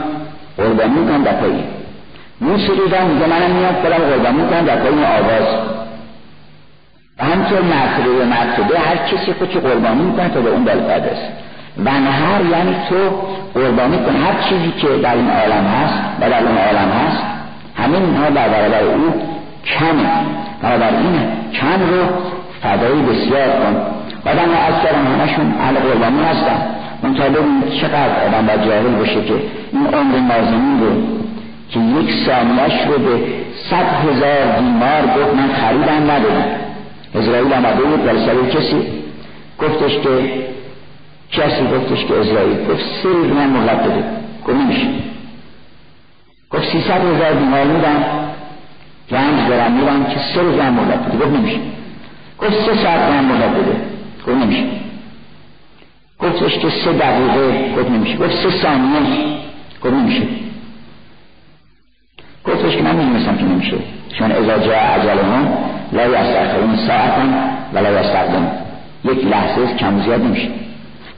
[0.56, 1.34] قربانی می‌کنم در
[2.40, 5.48] موسیقیدان میگه منم میام خودم قربانی می‌کنم در پایی آواز.
[7.18, 11.16] و همطور مرتبه به مرتبه هر کسی خودشو قربانی می‌کنه تا به اون بالاتر
[11.84, 12.96] و هر یعنی تو
[13.54, 14.16] قربانی کن.
[14.16, 17.22] هر چیزی که در این عالم هست و در اون عالم هست
[17.76, 19.14] همین اینها در برابر او
[19.64, 20.08] کمه.
[20.88, 21.20] این
[21.52, 22.06] کم رو
[22.62, 23.76] فدایی بسیار کن.
[24.30, 26.66] آدم از کردن همشون اهل قربانی هستن.
[27.02, 29.34] منتها ببینید چقدر آدم باید جاهل باشه که
[29.72, 31.23] این عمر نازمین رو
[31.70, 33.20] که یک ثانیش رو به
[33.70, 36.44] صد هزار دیمار گفت من خریدم ندادم.
[37.14, 38.82] اسرائیل آمده بود ولی سر کسی.
[39.58, 40.44] گفتش که
[41.32, 44.04] کسی گفتش که اسرائیل گفت سه روز من مهلت بده.
[44.46, 44.86] گفت نمیشه.
[46.50, 48.04] گفت سیصد هزار دیمار میدم.
[49.10, 51.18] گنج دارم میدم که سه روز من مهلت بده.
[51.18, 51.58] گفت نمیشه.
[52.38, 53.76] گفت سه ساعت من مهلت بده.
[54.26, 54.64] گفت نمیشه.
[56.20, 58.16] گفتش که سه دقیقه گفت نمیشه.
[58.16, 59.36] گفت سه ثانیه.
[59.84, 60.22] گفت نمیشه.
[62.44, 63.76] گفتش که من می‌دونستم که نمیشه.
[64.18, 65.48] چون ازا جا هم
[65.92, 67.22] لا یستخرون ساعتا
[67.72, 68.46] ولا یستقدم
[69.04, 70.48] یک لحظه کم زیاد نمیشه.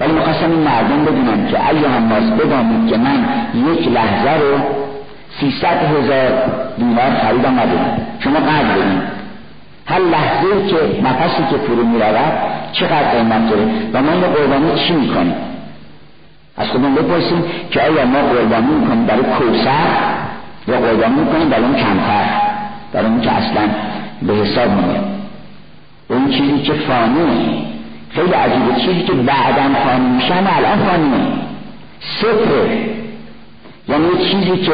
[0.01, 1.59] ولی می‌خواستم این مردم بدونم که
[1.89, 3.25] هم ناس بدانید که من
[3.73, 4.59] یک لحظه رو
[5.41, 6.43] سیصد هزار
[6.79, 9.03] دینار خریدم ندارم شما قدر بدین.
[9.87, 12.33] هر لحظه که نفسی که فرو می‌رود
[12.73, 13.63] چقدر قیمت داره؟
[13.93, 15.35] و ما اینو قربانی چی می‌کنیم
[16.57, 20.16] از خودمون بپرسیم که آیا ما قربانی می‌کنیم برای کوسر
[20.69, 22.25] یا قربانی می‌کنیم برای اون کمتر
[22.93, 23.69] برای اون که اصلا
[24.23, 25.05] به حساب میاد
[26.09, 27.67] اون چیزی که فانیه
[28.11, 28.81] خیلی عجیبه.
[28.81, 31.27] چیزی که بعدم فانی میشن الان فانیه
[32.01, 32.97] صفره.
[33.89, 34.73] یعنی چیزی که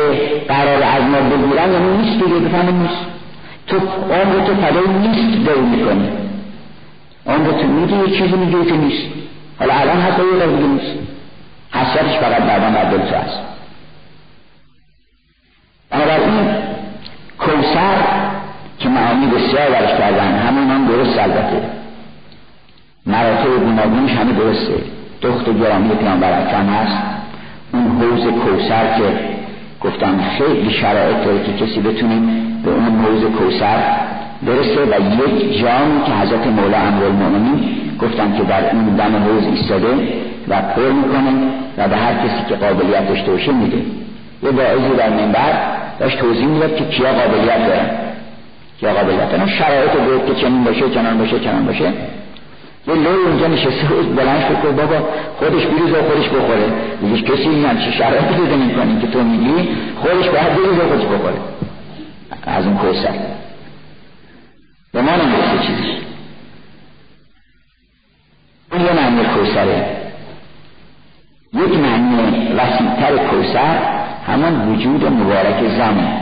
[0.48, 3.06] قرار از ما بگیرن یعنی نیست دیگه بفهمه نیست.
[3.66, 3.76] تو
[4.10, 6.08] عمر تو فدای نیست داری می‌کنی.
[7.26, 9.06] عمر تو میگی یه چیزی میگه که نیست.
[9.58, 10.98] حالا الان حتی یه دیگه نیست.
[11.70, 13.38] حسرتش فقط بعدا دل تو هست.
[15.92, 16.48] بنابراین
[17.38, 17.96] کوسر
[18.78, 21.62] که معانی بسیار برش کردن همون هم درست البته.
[23.06, 24.74] مراتب گوناگونش همه درسته.
[25.22, 27.02] دخت گرامی پیامبر اکرم هست.
[27.72, 29.32] اون حوز کوسر که
[29.80, 32.20] گفتم خیلی شرایط داره که کسی بتونه
[32.64, 33.78] به اون حوز کوسر
[34.46, 37.60] برسه و یک جام که حضرت مولا امرالمؤمنین
[38.00, 39.88] گفتم که در اون دم حوز ایستاده
[40.48, 41.32] و پر می‌کنه
[41.78, 43.82] و به هر کسی که قابلیت داشته باشه میده.
[44.42, 47.90] یه باعثی در منبر داشت توضیح می‌داد که کیا قابلیت دارن
[48.80, 49.46] کیا قابلیت دارن.
[49.46, 51.92] شرایط بود که چنین باشه چنان باشه چنان باشه.
[52.88, 56.72] یه لوی اونجا نشسته بود بلند شد بابا خودش بریز و خودش بخوره.
[57.00, 61.04] میگه کسی این چه شرایطی پیدا می‌کنی که تو میگی خودش باید بریز و خودش
[61.04, 61.36] بخوره.
[62.46, 63.14] از اون کوسر
[64.92, 65.92] به ما نمی‌رسه چیزی.
[68.72, 69.86] اون یه معنی کوسره.
[71.54, 76.12] یک معنی وسیعتر کوسر همان وجود مبارک زمه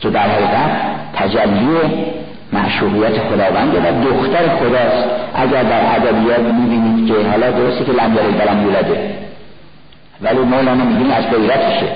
[0.00, 0.70] که در حقیقت
[1.14, 1.76] تجلی
[2.52, 5.08] معشوقیت خداونده و دختر خداست.
[5.34, 9.14] اگر در ادبیات می‌بینید که حالا درسته که لم یلد ولم یولده
[10.22, 11.86] ولی مولانا میگیم از غیرتشه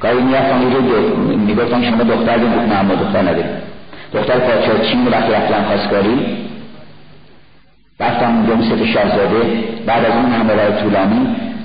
[0.00, 3.62] گاهی می‌رفتن رو می‌گفتن شما دختر دارید نه ما دختر نداریم.
[4.14, 6.46] دختر پادشاه چین وقتی رفتن خواستگاری
[8.00, 9.64] رفتم اونجا مثل شاهزاده.
[9.86, 10.82] بعد از اون همه راه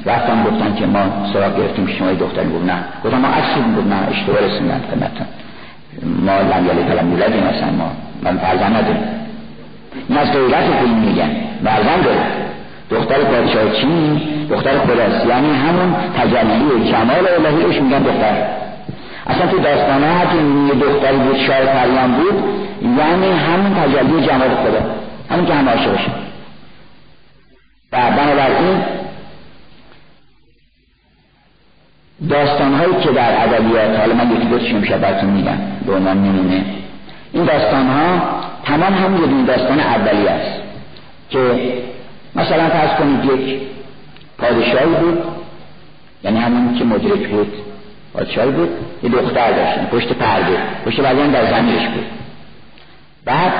[0.05, 0.99] رفتم گفتن که ما
[1.33, 2.83] سراغ گرفتیم شما دختری بود نه.
[3.05, 3.95] گفتم ما عکس بود نه.
[4.11, 5.27] اشتباه رسوندن خدمتتون
[6.25, 7.91] ما لم یلی کلم مولدیم اصلا ما.
[8.23, 9.03] من فرزن نداریم
[10.09, 10.27] این از
[10.79, 11.31] فیلم میگن.
[11.63, 12.19] فرزن داره
[12.89, 18.35] دختر پادشاه چین دختر خداست یعنی همون تجلی کمال الهی روش میگن دختر.
[19.27, 20.35] اصلا تو داستانه هر
[20.67, 22.43] یه دختری بود شاه پریان بود
[22.81, 24.81] یعنی همون تجلی جمال خدا.
[25.29, 26.11] همون که همه عاشق
[27.93, 28.77] و بنابراین
[32.29, 36.65] داستان هایی که در ادبیات حالا من یکی دوستش امشب براتون میگم به عنوان نمونه.
[37.33, 38.21] این داستان ها
[38.63, 40.61] تمام هم یه داستان اولی است
[41.29, 41.39] که
[42.35, 43.61] مثلا فرض کنید یک
[44.37, 45.23] پادشاهی بود
[46.23, 47.53] یعنی همون که مدرک بود
[48.13, 48.69] پادشاهی بود
[49.03, 52.05] یه دختر داشتن پشت پرده پشت پرده در زمینش بود.
[53.25, 53.51] بعد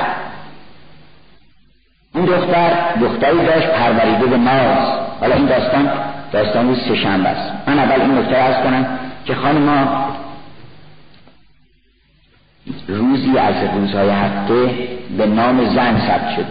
[2.16, 4.88] این دختر دختری داشت پروریده به ناز
[5.20, 5.90] حالا این داستان
[6.32, 7.52] داستان روز سهشنبه است.
[7.68, 10.06] من اول این نکته ارز کنم که خانم ما
[12.88, 14.70] روزی از روزهای هفته
[15.18, 16.46] به نام زن ثبت شد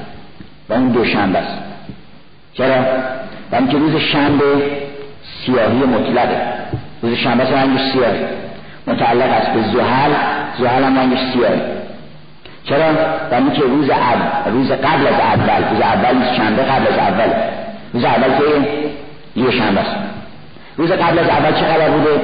[0.69, 1.59] و اون دوشنبه است.
[2.55, 2.83] چرا؟
[3.53, 4.45] و اینکه روز شنبه
[5.47, 6.41] سیاهی مطلقه.
[7.03, 8.21] روز شنبه است رنگش سیاهی.
[8.87, 10.13] متعلق است به زحل.
[10.59, 11.61] زحل هم رنگش سیاهی.
[12.65, 12.93] چرا؟
[13.31, 13.91] و اینکه روز
[14.47, 17.33] روز قبل از اول روز اول شنبه قبل از اول.
[17.93, 18.45] روز اول که
[19.37, 19.97] یه شنبه است.
[20.77, 22.21] روز قبل از اول چه خبر بوده؟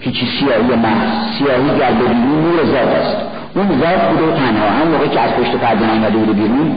[0.00, 3.16] هیچی سیاهی محض سیاهی ببینی نور ذات است.
[3.54, 4.70] اون ذات بوده تنها.
[4.70, 6.76] هم موقعی که از پشت پرده نیامده بوده بیرون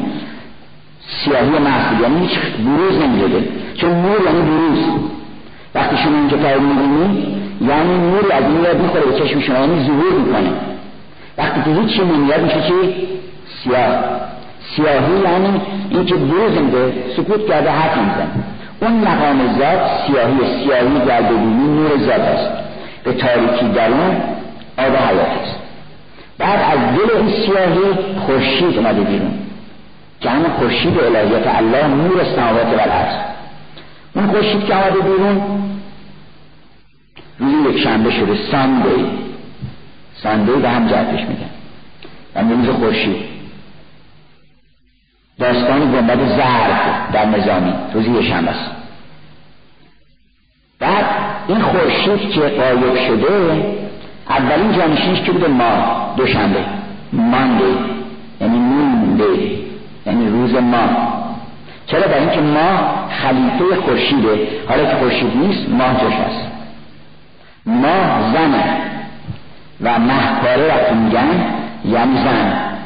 [1.07, 4.79] سیاهی محض یعنی هیچ بروز نمیده چون نور یعنی بروز.
[5.75, 9.83] وقتی شما این کتاب می‌بینی یعنی نور از این یاد می‌خوره به چشم شما یعنی
[9.83, 10.51] ظهور می‌کنه.
[11.37, 13.07] وقتی که هیچی نمیاد میشه چی؟
[13.63, 13.89] سیاه.
[14.75, 18.27] سیاهی یعنی اینکه بروز میده سکوت کرده حرف می‌زنه.
[18.81, 22.49] اون مقام ذات سیاهی سیاهی در ببینی نور ذات است.
[23.03, 24.15] به تاریکی درون
[24.77, 25.55] آب حیات است.
[26.37, 29.33] بعد از دل این سیاهی خورشید اومده بیرون.
[30.21, 33.15] که همون خورشید الهیت الله نور سماوات و الارض.
[34.15, 35.41] اون خورشید که آمده بیرون
[37.39, 39.05] روز یک شنبه شده ساندی
[40.23, 41.49] ساندی به هم جهتش میگن.
[42.35, 43.36] و روز خورشید.
[45.39, 47.73] داستان گنبد زرد در نظامی.
[47.93, 48.71] روزی شنبه است.
[50.79, 51.05] بعد
[51.47, 53.65] این خورشید که قایب شده
[54.29, 56.59] اولین جانشینش که بوده؟ ما دوشنبه.
[57.13, 57.63] مانده
[58.41, 59.23] یعنی مونده.
[60.05, 60.87] یعنی روز ما
[61.87, 64.47] چرا؟ برای اینکه ما خلیفه خورشیده.
[64.69, 66.47] حالا که خورشید نیست ماه جوش هست.
[67.65, 68.77] ماه زنه.
[69.81, 71.45] و مهپاره وقتی میگن
[71.85, 72.76] یعنی زن.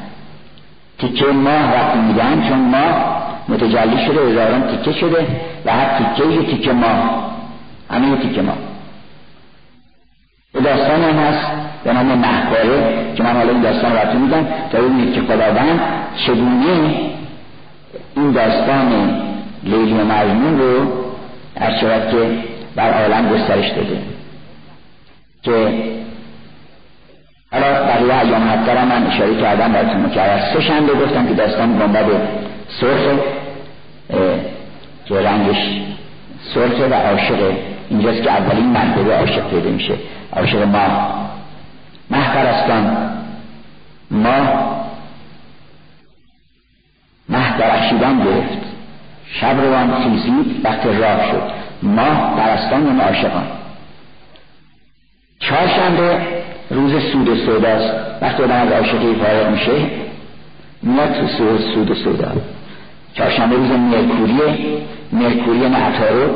[1.01, 5.27] تیکه ماه وقتی میگن چون ماه متجلی شده هزاران تیکه شده
[5.65, 7.31] و هر تیکه یه تیکه ماه
[7.91, 8.57] همه یه تیکه ماه
[10.53, 11.47] داستان هم هست
[11.83, 15.79] به نام محکاره که من حالا این داستان رو میگم تا ببینید که خداوند
[16.25, 16.95] چگونه
[18.15, 19.21] این داستان
[19.63, 20.91] لیلی و مجنون رو
[21.55, 22.43] از که
[22.75, 24.01] بر عالم گسترش داده.
[25.43, 25.73] که
[27.51, 32.05] حالا بقیه ایام هفته من اشاره کردم براتون از سه شنبه گفتم که داستان گنبد
[32.81, 33.19] سرخ
[35.05, 35.81] که رنگش
[36.53, 37.53] سرخه و عاشق.
[37.89, 39.93] اینجاست که اولین مرتبه عاشق پیدا میشه.
[40.33, 41.13] عاشق ما.
[42.11, 43.13] مه پرستان.
[44.11, 44.37] ما
[47.29, 48.65] مه درخشیدن گرفت.
[49.33, 51.51] شب روان خیزید وقت راه شد.
[51.83, 53.47] ماه پرستان و عاشقان.
[55.39, 56.40] چهارشنبه
[56.71, 59.71] روز سود سوداست وقتی آدم از عاشقی فارغ میشه.
[60.83, 62.31] میاد تو سود, سود سودا.
[63.13, 64.57] چهارشنبه روز مرکوریه.
[65.11, 66.29] مرکوری نه عطارد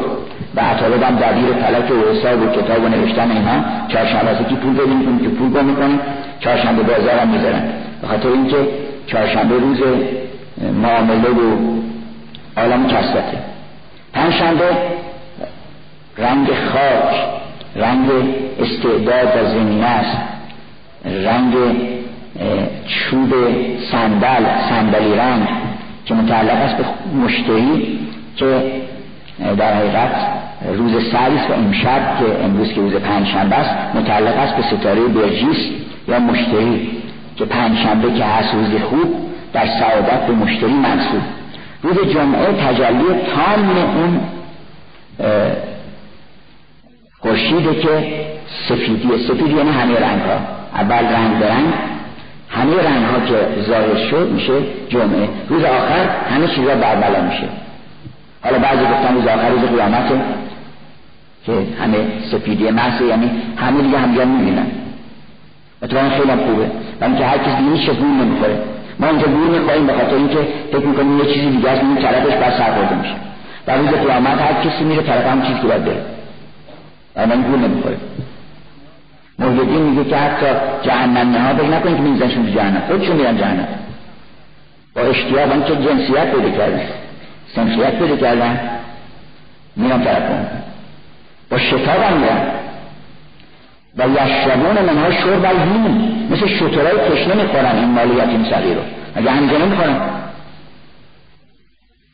[0.55, 4.55] و عطارد هم دبیر فلک و حساب و کتاب و نوشتن اینها چهارشنبه هستی که
[4.55, 5.99] پول بدین که پول با می‌کنن
[6.39, 7.63] چهارشنبه بازار هم می‌ذارن.
[8.01, 8.57] به خاطر اینکه
[9.07, 9.77] چهارشنبه روز
[10.81, 11.57] معامله و
[12.57, 13.37] عالم کسرته
[14.13, 14.65] پنجشنبه
[16.17, 17.44] رنگ خاک.
[17.75, 18.09] رنگ
[18.59, 20.17] استعداد و زمینه است
[21.05, 21.53] رنگ
[22.87, 23.33] چوب
[23.91, 25.47] صندل صندلی رنگ
[26.05, 26.85] که متعلق است به
[27.23, 27.99] مشتری
[28.35, 28.63] که
[29.57, 30.27] در حقیقت
[30.77, 35.57] روز سریس و امشب که امروز که روز پنجشنبه است متعلق است به ستاره برجیس
[36.07, 36.89] یا مشتری
[37.35, 39.15] که پنجشنبه که هست روز خوب
[39.53, 41.21] در سعادت به مشتری منصوب.
[41.83, 44.19] روز جمعه تجلی تام اون
[47.25, 47.89] خورشیده که
[48.69, 50.37] سفیدی سفید یعنی همه رنگ ها
[50.75, 51.73] اول رنگ به رنگ.
[52.49, 54.53] همه رنگ ها که ظاهر شد میشه
[54.89, 55.29] جمعه.
[55.49, 57.47] روز آخر همه چیزا بربلا میشه.
[58.43, 60.21] حالا بعضی گفتن روز آخر روز قیامته
[61.45, 61.97] که همه
[62.31, 64.67] سپیدی محض یعنی همه دیگه همجا می‌بینن.
[65.83, 66.65] اتفاقا خیلی خوبه.
[67.01, 68.57] و اینکه هر کسی هیچ چیز نمی‌خوره.
[68.99, 70.39] ما اینجا گور می‌خوریم به خاطر اینکه
[70.71, 73.15] فکر می‌کنیم یه چیزی دیگه است این طرفش بر سر میشه.
[73.67, 76.14] و روز قیامت هر کسی میره طرف هم چیز که باید بره.
[77.15, 77.97] من گور نمی‌خوره.
[79.39, 80.45] محیدین میگه که حتی
[80.83, 82.81] جهنم ها بگه نکنید که میزنشون تو جهنم.
[82.87, 83.67] خودشون میرن جهنم.
[84.95, 86.81] با اشتیاق که جنسیت پیدا کردن.
[87.55, 88.59] سنخیت پیدا کردن.
[89.75, 90.23] میرن طرف
[91.49, 92.47] با شتاب هم میرن.
[93.97, 98.81] و یشربون منها شرب الهیم مثل شترهای تشنه می‌خورن این مال یتیم صغیر رو.
[99.15, 100.01] مگه همینجا نمی‌خورن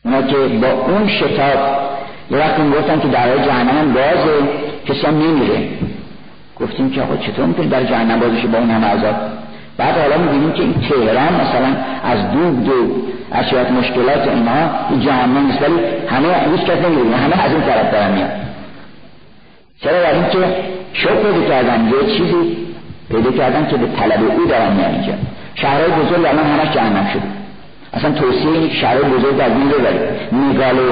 [0.05, 1.81] اونا که با اون شتاب
[2.31, 4.70] یه وقتی گفتن که درهای جهنم هم بازه.
[4.85, 5.69] کسی هم نمیره.
[6.59, 9.15] گفتیم که آقا چطور می‌تونی در جهنم بازشه با اون همه عذاب
[9.77, 12.73] بعد حالا می‌بینیم که این تهران مثلا از دو دو
[13.31, 15.73] اشیات مشکلات اینها این جهنم نیست ولی
[16.07, 18.31] همه هیچ کس نمیره همه از این طرف دارن میاد
[19.81, 20.37] چرا؟ این که
[20.93, 22.57] شوق پیدا کردن یه چیزی
[23.11, 25.13] پیدا کردن که به طلب او دارن میان اینجا.
[25.55, 27.23] شهرهای بزرگ الان همش جهنم شده.
[27.93, 30.91] اصلا توصیه اینه که شهرهای بزرگ در این ببرید میگالو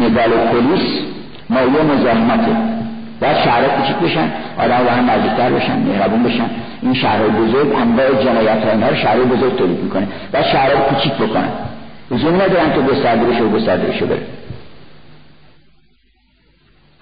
[0.00, 1.00] مگالوپولیس
[1.50, 2.56] مایه مزاحمته
[3.22, 6.50] باید شهرها کوچیک بشن آدم با هم نزدیکتر بشن مهربون بشن.
[6.82, 10.08] این شهرهای بزرگ انواع جنایت ها اینها رو شهرهای بزرگ تولید می‌کنه.
[10.32, 11.48] باید شهرها کوچیک بکنن.
[12.10, 14.22] لزوم ندارن که گسترده بشه و گسترده بشه بره.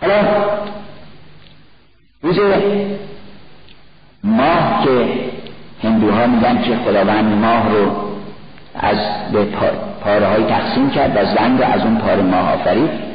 [0.00, 0.14] حالا
[2.22, 2.38] روز
[4.24, 5.08] ماه که
[5.88, 8.10] هندوها میگن که خداوند ماه رو
[8.74, 8.98] از
[9.32, 9.44] به
[10.04, 13.09] پاره های تقسیم کرد و زن رو از اون پاره ماه آفرید.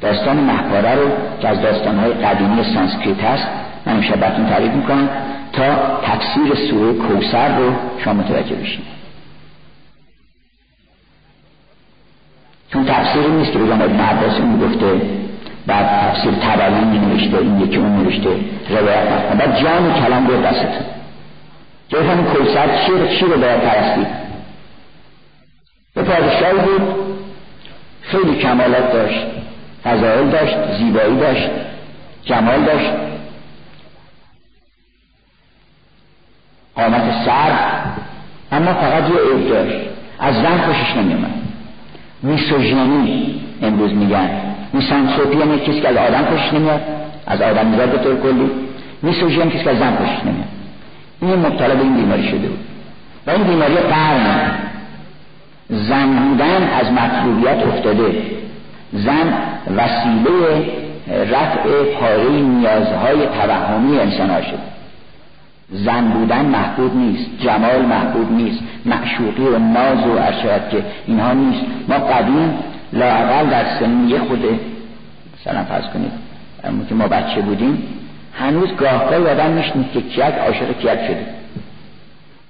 [0.00, 1.08] داستان محپاره رو
[1.40, 3.46] که از داستان های قدیمی سانسکریت هست
[3.86, 5.08] من امشب براتون تعریف می‌کنم
[5.52, 5.62] تا
[6.02, 7.72] تفسیر سوره کوسر رو
[8.04, 8.82] شما متوجه بشین.
[12.72, 15.00] چون تفسیری نیست که بگم ابن عباس اون گفته
[15.66, 18.30] بعد تفسیر تبری می نوشته این یکی اون نوشته
[18.70, 20.86] روایت نکنه بعد جان کلام بود دستتون.
[21.88, 24.06] جای همین کوسر چی رو چی رو باید پرستید؟
[25.94, 26.94] به پادشاهی بود
[28.02, 29.26] خیلی کمالات داشت.
[29.86, 31.50] فضایل داشت زیبایی داشت
[32.24, 32.90] جمال داشت.
[36.74, 37.52] قامت سر
[38.52, 39.76] اما فقط یه عیب داشت.
[40.18, 41.34] از زن خوشش نمیومد
[42.22, 44.30] میسوژنی امروز میگن.
[44.72, 46.80] میسانسوپی هم کسی که از آدم خوشش نمیاد
[47.26, 48.50] از آدم میزاد به طور کلی.
[49.02, 50.48] میسوژی هم کسی که از زن خوشش نمیاد
[51.22, 52.58] این مبتلا به این بیماری شده بود.
[53.26, 54.50] و این بیماری قرن.
[55.70, 58.36] زن بودن از مطلوبیت افتاده.
[58.92, 59.32] زن
[59.76, 60.66] وسیله
[61.08, 64.58] رفع پاره نیازهای توهمی انسان شد.
[65.70, 71.64] زن بودن محبوب نیست جمال محبوب نیست معشوقی و ناز و ارشاد که اینها نیست.
[71.88, 72.54] ما قدیم
[72.92, 74.60] لاقل در سنی خوده
[75.40, 76.12] مثلا فرض کنید
[76.88, 77.82] که ما بچه بودیم
[78.34, 81.26] هنوز گاهگاه آدم میشنید که کیک عاشق کیک شده.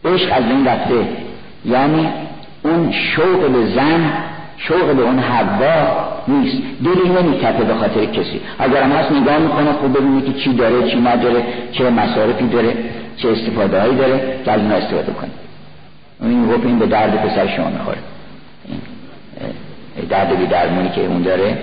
[0.04, 1.08] عشق از این رفته.
[1.64, 2.08] یعنی
[2.62, 4.12] اون شوق به زن
[4.58, 6.56] شوق به اون حوا نیست.
[6.84, 8.40] دلی نمیتپه به خاطر کسی.
[8.58, 11.42] اگر هم هست نگاه می‌کنه خوب ببینه که چی داره چی نداره
[11.72, 12.74] چه مصارفی داره
[13.16, 15.30] چه استفاده هایی داره که از استفاده کنه.
[16.22, 17.98] این گفت این به درد پسر شما می‌خوره.
[20.08, 21.58] درد بی درمونی که اون داره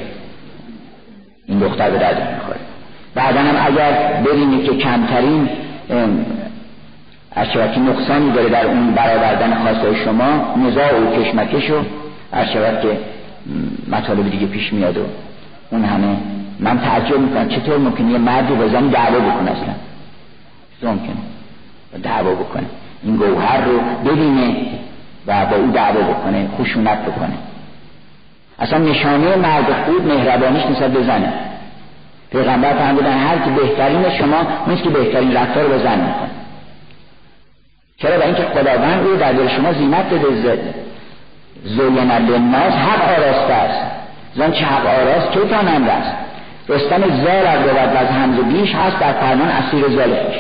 [1.48, 2.60] این دختر به درد می‌خوره.
[3.16, 5.50] بعدا هم اگر ببینید که کمترین
[7.36, 11.74] اشرافی نقصانی داره در اون برآوردن خواستای شما نزاع و کشمکش و
[12.34, 12.98] اشرافت که
[13.92, 15.02] مطالب دیگه پیش میاد و
[15.72, 16.18] اون همه
[16.60, 17.48] من تعجب می‌کنم.
[17.48, 19.74] چطور ممکنه یه مردی با زن دعوا بکنه اصلا؟
[20.92, 21.16] ممکنه؟
[22.04, 22.66] دعوا بکنه.
[23.04, 24.56] این گوهر رو ببینه
[25.28, 27.34] و با او دعوا بکنه خشونت بکنه.
[28.60, 31.34] اصلا نشانه مرد خوب مهربانیش نسبت به زنه
[32.32, 36.30] پیغمبر فرمودن هر که بهترین شما نیست که بهترین رفتار به زن می‌کنه.
[37.98, 40.74] چرا؟ برای اینکه خداوند او در دل شما زینت بده
[41.64, 43.92] زوین للناس حق آراسته است.
[44.36, 46.24] زن چه حق آراست که تانند است.
[46.70, 50.36] رستم زال از بود و از همز بیش هست در فرمان اسیر زالفش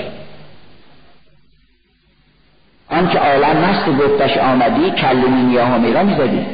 [2.89, 6.45] آنکه عالم مست گفتش آمدی کلمی نیاه میرا می‌زدی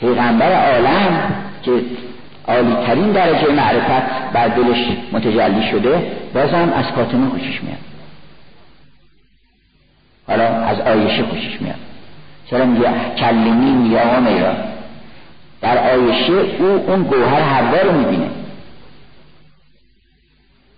[0.00, 1.72] پیغمبر عالم که
[2.48, 7.78] عالی ترین درجه معرفت بر دلش متجلی شده بازم از فاطمه خوشش میاد.
[10.28, 11.89] حالا از آیشه خوشش میاد.
[12.50, 14.52] چرا میگه کلمی یا میرا
[15.60, 18.30] در آیشه او اون گوهر حوا رو می‌بینه.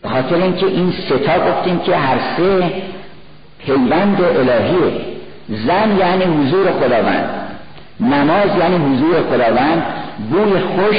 [0.03, 2.73] به خاطر اینکه این ستا گفتیم که هر سه
[3.59, 4.93] پیوند الهیه.
[5.49, 7.31] زن یعنی حضور خداوند.
[8.01, 9.83] نماز یعنی حضور خداوند.
[10.31, 10.97] بوی خوش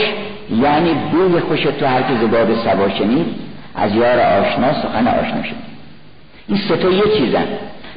[0.49, 2.88] یعنی بوی خوش تو هر که زباب سبا
[3.76, 5.55] از یار آشنا سخن آشنا شد
[6.47, 7.45] این ستا یه چیزن.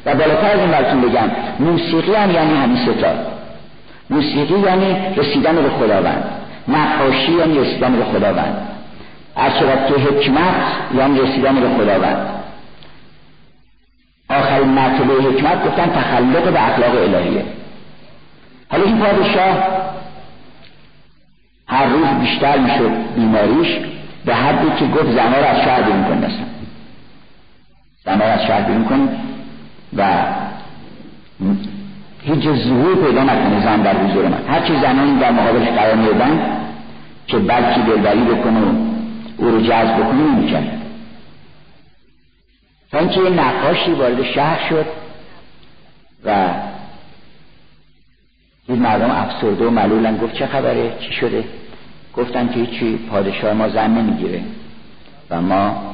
[0.07, 1.29] و بالاتر از این براتون بگم
[1.59, 3.13] موسیقی هم یعنی همین ستا.
[4.09, 6.23] موسیقی یعنی رسیدن به خداوند.
[6.67, 8.67] نقاشی یعنی رسیدن به خداوند.
[9.37, 10.55] ارچه که حکمت
[10.97, 12.29] یعنی رسیدن به خداوند.
[14.29, 17.45] آخرین مرتبه حکمت گفتن تخلق به اخلاق الهیه.
[18.69, 19.57] حالا این پادشاه
[21.67, 23.77] هر روز بیشتر می‌شد بیماریش
[24.25, 26.45] به حدی که گفت زنها رو از شهر بیرون کن دستم
[28.21, 29.09] از شهر بیرون کن
[29.95, 30.25] و
[32.23, 34.47] هیچ ظهور پیدا نکنه زن در حضور من.
[34.47, 36.57] هرچی زنانی در مقابلش قرار میدن
[37.27, 38.59] که بلکی دلبری بکنه
[39.37, 40.81] او رو جذب بکنه نمی‌کرد
[42.91, 44.85] تا اینکه یه نقاشی وارد شهر شد
[46.25, 46.49] و
[48.67, 51.43] این مردم افسرده و ملولن گفت چه خبره؟ چی شده؟
[52.15, 54.41] گفتن که هیچی پادشاه ما زن نمی‌گیره
[55.29, 55.93] و ما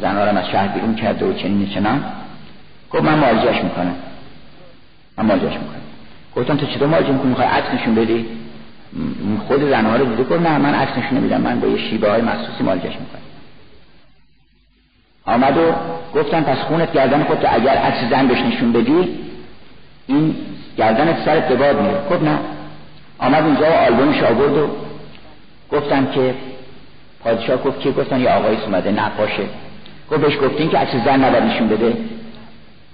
[0.00, 2.04] زنها رو از شهر بیرون کرده و چنین چنان.
[2.90, 3.94] گفت من معالجهش می‌کنم.
[5.18, 5.80] من معالجهش می‌کنم.
[6.36, 8.26] گفتم تو چطور معالجه می‌کنی؟ می‌خوای عکس نشون بدی؟
[9.48, 11.40] خود زنها رو دیده گفت نه من عکس نشون نمیدم.
[11.40, 13.20] من با یه شیبه های مخصوصی معالجهش می‌کنم.
[15.24, 15.72] آمد و
[16.14, 19.18] گفتن پس خونت گردن خود اگر عکس زن بهش نشون بدی
[20.06, 20.36] این
[20.76, 22.00] گردنت سرت به باد میره.
[22.10, 22.38] گفت نه.
[23.18, 24.68] آمد اونجا و آلبومش آورد و
[25.72, 26.34] گفتن که
[27.24, 29.42] پادشاه گفت که گفتن یه آقایی اومده نقاشه.
[30.10, 31.96] گفت بهش گفتین که عکس زن نباید نشون بده؟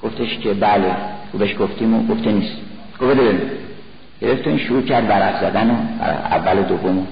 [0.06, 0.88] گفتش که بله
[1.32, 2.56] گفت بهش گفتیم و گفته نیست.
[3.00, 3.50] گفت بده
[4.20, 5.74] گرفت این شروع کرد برق زدن و
[6.30, 7.06] اول و دوم.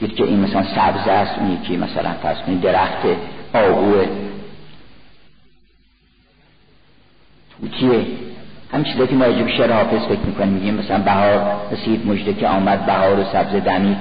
[0.00, 3.06] دید که این مثلا سبز است اون یکی مثلا فرض درخت
[3.54, 4.06] آهوه.
[7.60, 8.06] توتیه.
[8.72, 10.52] هم چیزایی که ما راجب شعر حافظ فکر می‌کنیم.
[10.52, 13.96] میگیم مثلا بهار رسید مجده که آمد بهار و سبز دمی.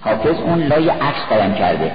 [0.00, 1.92] حافظ اون لای عکس قایم کرده.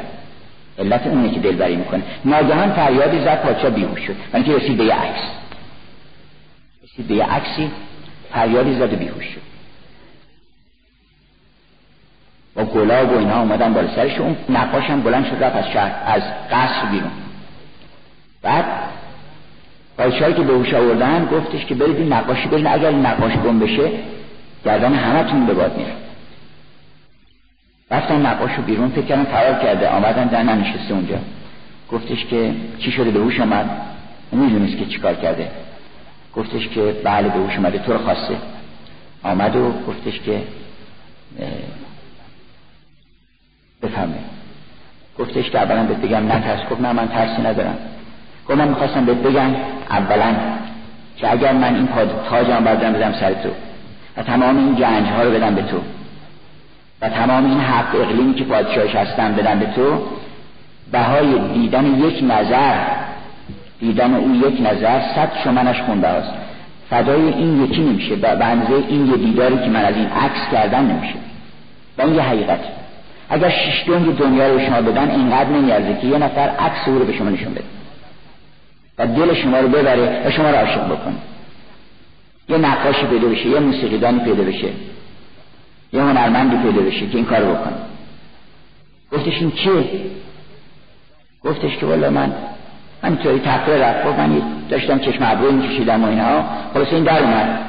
[0.80, 2.04] علت اونه که دلبری می‌کنه.
[2.26, 4.16] ناگهان فریادی زد پادشاه بیهوش شد.
[4.34, 5.22] من که رسید به یه عکس.
[6.98, 7.72] رسید به عکسی
[8.32, 9.42] فریادی زد و بیهوش شد.
[12.56, 16.04] با گلاب و اینها اومدن بالا سرش اون نقاش هم بلند شد رفت از شهر
[16.06, 16.22] از
[16.52, 17.12] قصر بیرون.
[18.42, 18.66] بعد
[19.98, 23.60] پادشاهی که به هوش آوردن گفتش که برید این نقاشی برید اگر این نقاش گم
[23.60, 23.92] بشه
[24.66, 25.94] گردن همتون به باد میره
[27.92, 31.18] رفتن نقاش رو بیرون فکر کردن فرار کرده آمدن در ننشسته اونجا.
[31.92, 33.70] گفتش که چی شده؟ به هوش آمد.
[34.32, 35.52] می‌دونست که چیکار کرده.
[36.38, 38.38] گفتش که بله به هوش اومده تو رو خواسته.
[39.24, 40.44] آمد و گفتش که
[43.82, 44.18] بفهمه
[45.20, 46.70] گفتش که اولا بهت بگم نترس.
[46.70, 47.78] گفت نه من ترسی ندارم.
[48.50, 49.56] گفت من می‌خواستم بهت بگم
[49.90, 50.36] اولا
[51.18, 51.90] که اگر من این
[52.30, 53.50] تاجم بردم بدم سر تو.
[54.18, 55.82] و تمام این گنج ها رو بدم به تو.
[57.02, 60.04] و تمام این حق اقلیمی که پادشاهش هستن بدم به تو.
[60.92, 63.07] بهای دیدن یک نظر
[63.80, 66.34] دیدن او یک نظر صد شمنش خونده است.
[66.90, 70.86] فدای این یکی نمیشه به بنزه این یه دیداری که من از این عکس کردن
[70.86, 71.16] نمیشه.
[71.98, 72.60] و این یه حقیقت.
[73.30, 77.14] اگر شش دنیا رو شما بدن اینقدر نمیارزه که یه نفر عکس او رو به
[77.14, 77.64] شما نشون بده.
[78.98, 81.16] و دل شما رو ببره و شما رو عاشق بکنه
[82.50, 84.68] یه نقاشی پیدا بشه یه موسیقیدانی پیدا بشه.
[85.94, 87.78] یه هنرمندی پیدا بشه که این کار بکنه.
[89.12, 89.84] گفتش این چیه؟
[91.44, 92.34] گفتش که والا من
[93.04, 94.08] همینطوری تقریه رفت.
[94.08, 96.44] گفت من داشتم چشم ابروی میکشیدم و اینها
[96.74, 97.60] خلاص این در اومد.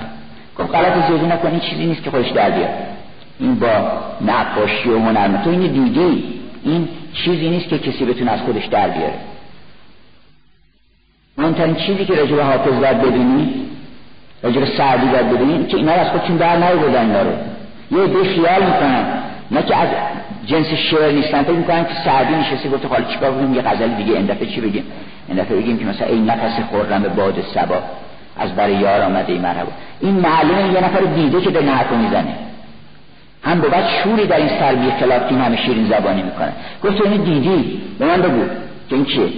[0.59, 2.71] گفت غلط زیادی نکن این چیزی نیست که خودش در بیاد.
[3.41, 3.69] این با
[4.27, 6.25] نقاشی و هنرمند تو این دیگه
[6.65, 9.15] این چیزی نیست که کسی بتونه از خودش در بیاره.
[11.39, 12.97] مهمترین چیزی که به حافظ باید
[14.43, 17.31] راجع به سعدی باید بدونی که اینا از خودشون در نیاوردن اینا رو.
[17.91, 19.23] یه عده خیال می‌کنن.
[19.51, 19.89] نه که از
[20.49, 21.43] جنس شعر نیستن.
[21.43, 24.61] فکر می‌کنن که سعدی نشسته گفته حالا چیکار کنیم؟ یه غزل دیگه این دفعه چی
[24.61, 24.85] بگیم؟
[25.29, 27.83] این دفعه بگیم که مثلا این نفس خرم باد سبا
[28.37, 29.73] از برای یار آمده این مرحبا.
[30.01, 32.35] این معلومه یه نفر دیده که به حرفو می‌زنه.
[33.43, 36.53] هم به بعد شوری در این سر خلاف این همه شیرین زبانی می‌کنه.
[36.85, 38.45] گفت اینو دیدی؟ به من بگو.
[38.89, 39.29] که این چیه؟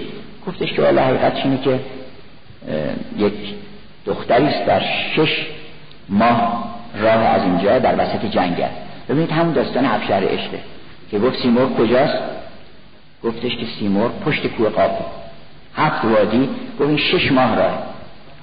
[0.47, 1.81] گفتش که والا حقیقت اینه که
[3.19, 3.33] یک
[4.07, 4.83] دختری است در
[5.17, 5.47] شش
[6.09, 6.65] ماه
[7.03, 8.69] راه از اینجا در وسط جنگل
[9.09, 10.59] ببینید همون داستان افشار عشقه.
[11.11, 12.19] که گفت سیمور کجاست؟
[13.25, 14.91] گفتش که سیمور پشت کوه قاف
[15.77, 16.49] هفت وادی
[16.81, 17.83] گفت این شش ماه راه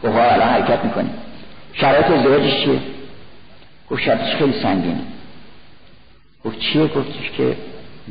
[0.04, 1.14] گفت الان حرکت می‌کنیم.
[1.74, 2.80] شرایط ازدواجش چیه؟
[3.92, 5.02] گفت شرطش خیلی سنگینه.
[6.46, 7.56] گفت چیه؟ گفتش که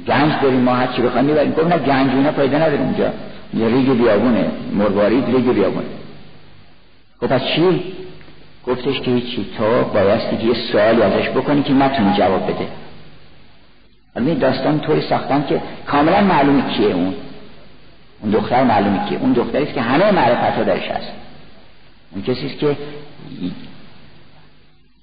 [0.06, 1.52] گنج داریم ما هر چی بخوایم می‌بریم.
[1.52, 3.12] گفت نه گنج اینا پیدا نداریم اونجا
[3.54, 5.86] یه ریگ بیابونه مروارید ریگ بیابونه.
[7.20, 7.82] خب پس چی؟
[8.66, 9.46] گفتش که هیچی.
[9.58, 12.68] تو بایستی یه سوالی ازش بکنی که نتونی جواب بده.
[14.16, 17.14] حالا داستان طوری ساختن که کاملا معلومی کیه اون.
[18.22, 19.18] اون دختر معلومی کیه.
[19.18, 21.12] اون دختری که همه معرفت ها درش هست.
[22.12, 22.76] اون کسی است که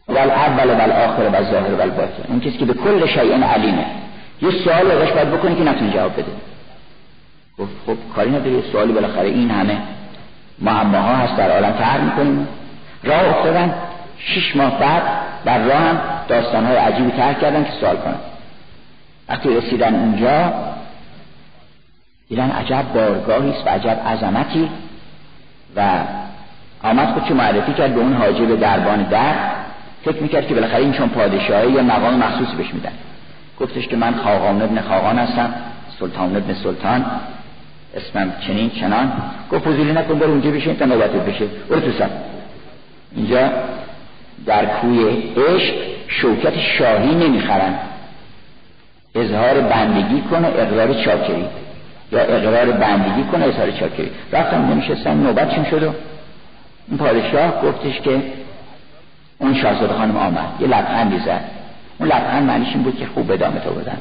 [0.10, 3.86] ول اول ول آخر و ظاهر ول باطن اون کسی که به کل شیء علیمه
[4.42, 6.32] یه سوال ازش باید بکنی که نتونی جواب بده.
[7.58, 8.52] خب خب کاری نداره.
[8.52, 9.78] یه سوالی بالاخره این همه.
[10.60, 12.48] معماها هست در عالم که می‌کنیم.
[13.04, 13.74] راه افتادن.
[14.18, 15.04] شش ماه بعد
[15.46, 18.33] در راه هم داستانهای عجیبی ترک کردن که سوال کنن.
[19.34, 20.54] وقتی رسیدن اونجا
[22.30, 24.70] دیدن عجب بارگاهی است و عجب عظمتی
[25.76, 26.00] و
[26.84, 29.36] آمد چه معرفی کرد به اون حاجب دربان در.
[30.06, 32.92] فکر می‌کرد که بالاخره این چون پادشاهی یا مقام مخصوصی بهش میدن.
[33.60, 35.54] گفتش که من خاقان ابن خاقان هستم
[36.00, 37.06] سلطان ابن سلطان
[37.96, 39.12] اسمم چنین چنان.
[39.52, 41.46] گفت فضولی نکن برو اونجا بشین تا نوبتت بشه.
[41.70, 42.10] برو تو سم
[43.16, 43.52] اینجا
[44.46, 45.74] در کوی عشق
[46.08, 47.74] شوکت شاهی نمی‌خرن.
[49.16, 51.46] اظهار بندگی کنه اقرار چاکری.
[52.12, 54.12] یا اقرار بندگی کنه اظهار چاکری.
[54.32, 55.94] رفتم نمیشستن نوبتشون شد و
[56.88, 58.22] این پادشاه گفتش که
[59.38, 60.48] اون شاهزاده خانم آمد.
[60.60, 61.44] یه لبخندی زد.
[62.00, 63.98] اون لبخند معنیش این بود که خوب به تو بدن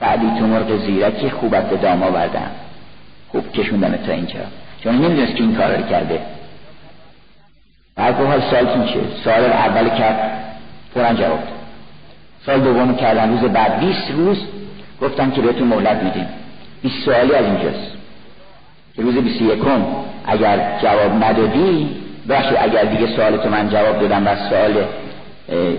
[0.00, 2.50] سعدی تو مرغ زیرکی خوبت به دام آوردن.
[3.28, 4.40] خوب کشوندن تا اینجا.
[4.84, 6.20] چون نمی‌دونست که این کار رو کرده.
[7.96, 10.44] بعد حال سالتون چیه؟ سال اول کرد
[10.94, 11.38] فورا جواب
[12.46, 14.38] سال دوم کردن روز بعد 20 روز
[15.02, 16.26] گفتن که بهتون مهلت میدیم.
[16.82, 17.92] 20 سوالی از اینجاست.
[18.96, 19.58] که روز 21
[20.26, 21.88] اگر جواب ندادی
[22.28, 24.84] باشه اگر دیگه سوال تو من جواب دادم و سوال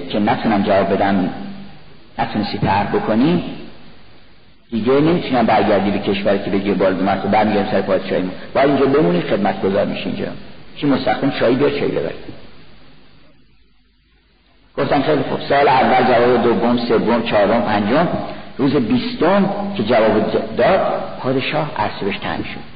[0.09, 1.30] که نتونم جواب بدم
[2.20, 3.43] نتونستی تر بکنی
[4.72, 9.22] دیگه نمی‌تونم برگردی به کشوری که بگی بال مرد برمیگردم سر پادشاهی باید اینجا بمونی
[9.22, 10.26] خدمت گذار میشه اینجا.
[10.76, 12.11] چی مستقیم چایی بیار چایی ببر
[14.78, 15.41] گفتم خیلی خوب.
[15.49, 18.07] سال اول جواب دوم سوم چهارم پنجم.
[18.57, 20.80] روز بیستم که جواب داد
[21.19, 22.74] پادشاه عرصه بهش تنگ شد.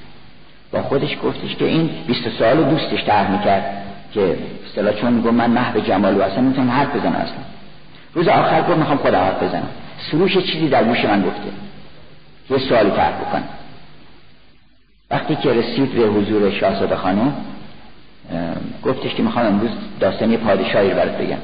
[0.72, 3.84] با خودش گفتش که این بیست سال دوستش تر می‌کرد
[4.14, 7.38] که اصطلاح چون گفت من محو جمال و اصلا می‌تونم حرف بزنم اصلا.
[8.14, 9.70] روز آخر گفت می‌خوام خودم حرف بزنم.
[10.12, 11.50] سروش چیزی در گوش من گفته.
[12.50, 13.48] یه سوالی طرح بکنم.
[15.12, 17.34] وقتی که رسید به حضور شاهزاده خانم
[18.84, 21.38] گفتش که می‌خوام امروز داستان یه پادشاهی رو برات بگم.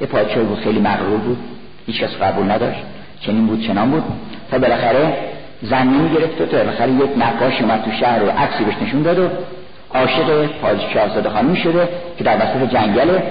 [0.00, 1.38] یه پادشاهی بود خیلی مغرور بود.
[1.86, 2.80] هیچ کس قبول نداشت.
[3.20, 4.04] چنین بود چنان بود.
[4.50, 5.16] تا بالاخره
[5.62, 9.18] زمین گرفت و تا بالاخره یک نقاش اومد تو شهر و عکسی بهش نشون داد
[9.18, 9.28] و
[9.94, 11.88] عاشق پادشاهزاده خانم شده
[12.18, 13.22] که در وسط جنگله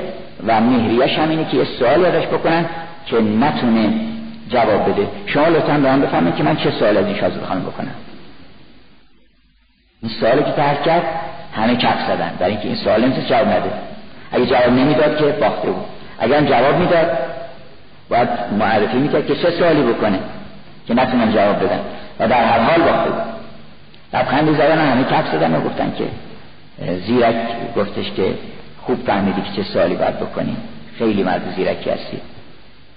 [0.47, 2.65] و مهریش هم که یه سوالی ازش بکنن
[3.05, 3.93] که نتونه
[4.49, 5.07] جواب بده.
[5.26, 7.95] شما لطفا به من بفهمید که من چه سوال از این شاهزاده خانم بکنم.
[10.01, 11.03] این سوالی که ترک کرد
[11.53, 12.32] همه کف زدن.
[12.39, 13.72] برای اینکه این سوال نمی‌تونست جواب نده.
[14.32, 15.86] اگه جواب نمی‌داد که باخته بود.
[16.20, 17.07] اگر جواب می‌داد
[18.09, 20.20] باید معرفی می‌کرد که چه سوالی بکنه
[20.88, 21.80] که نتونن جواب بدن.
[22.20, 23.22] و در هر حال باخته بود
[24.13, 26.05] لبخندی زدن همه کف زدن و گفتن که
[27.07, 27.36] زیرک
[27.76, 28.34] گفتش که
[28.82, 30.57] خوب فهمیدی که چه سوالی باید بکنی.
[30.97, 32.22] خیلی مرد زیرکی هستی.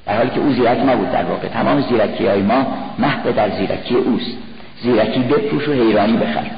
[0.07, 1.49] در حالی که او زیرک نبود در واقع.
[1.49, 2.67] تمام زیرکی های ما
[2.99, 4.37] محو در زیرکی اوست.
[4.83, 6.51] زیرکی بپوش و حیرانی بخر.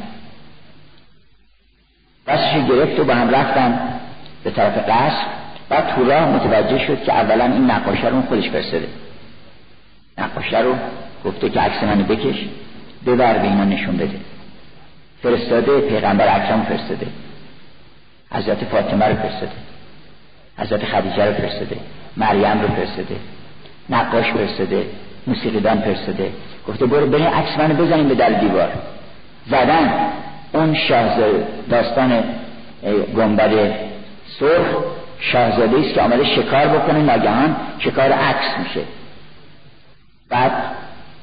[2.27, 3.79] دستش گرفت و با هم رفتن
[4.45, 5.27] به طرف قصر.
[5.69, 8.89] بعد تو راه متوجه شد که اولا این نقاشه رو خودش فرستاده.
[10.19, 10.75] نقاشه رو
[11.25, 12.45] گفته که عکس منو بکش
[13.07, 14.21] ببر به اینا نشون بده.
[15.23, 17.07] فرستاده پیغمبر اکرم فرستاده.
[18.33, 19.53] حضرت فاطمه رو فرستاده.
[20.59, 21.77] حضرت خدیجه رو فرستاده.
[22.17, 23.17] مریم رو فرستاده.
[23.91, 24.87] نقاش فرستاده.
[25.27, 26.33] موسیقیدان فرستاده.
[26.69, 28.73] گفته برو برین عکس منو بزنیم به در دیوار.
[29.47, 30.11] زدن
[30.53, 32.25] اون شاهزاده داستان
[33.17, 33.51] گنبد
[34.41, 34.67] سرخ
[35.33, 38.81] شاهزاده است که آمده شکار بکنه ناگهان شکار عکس میشه.
[40.31, 40.53] بعد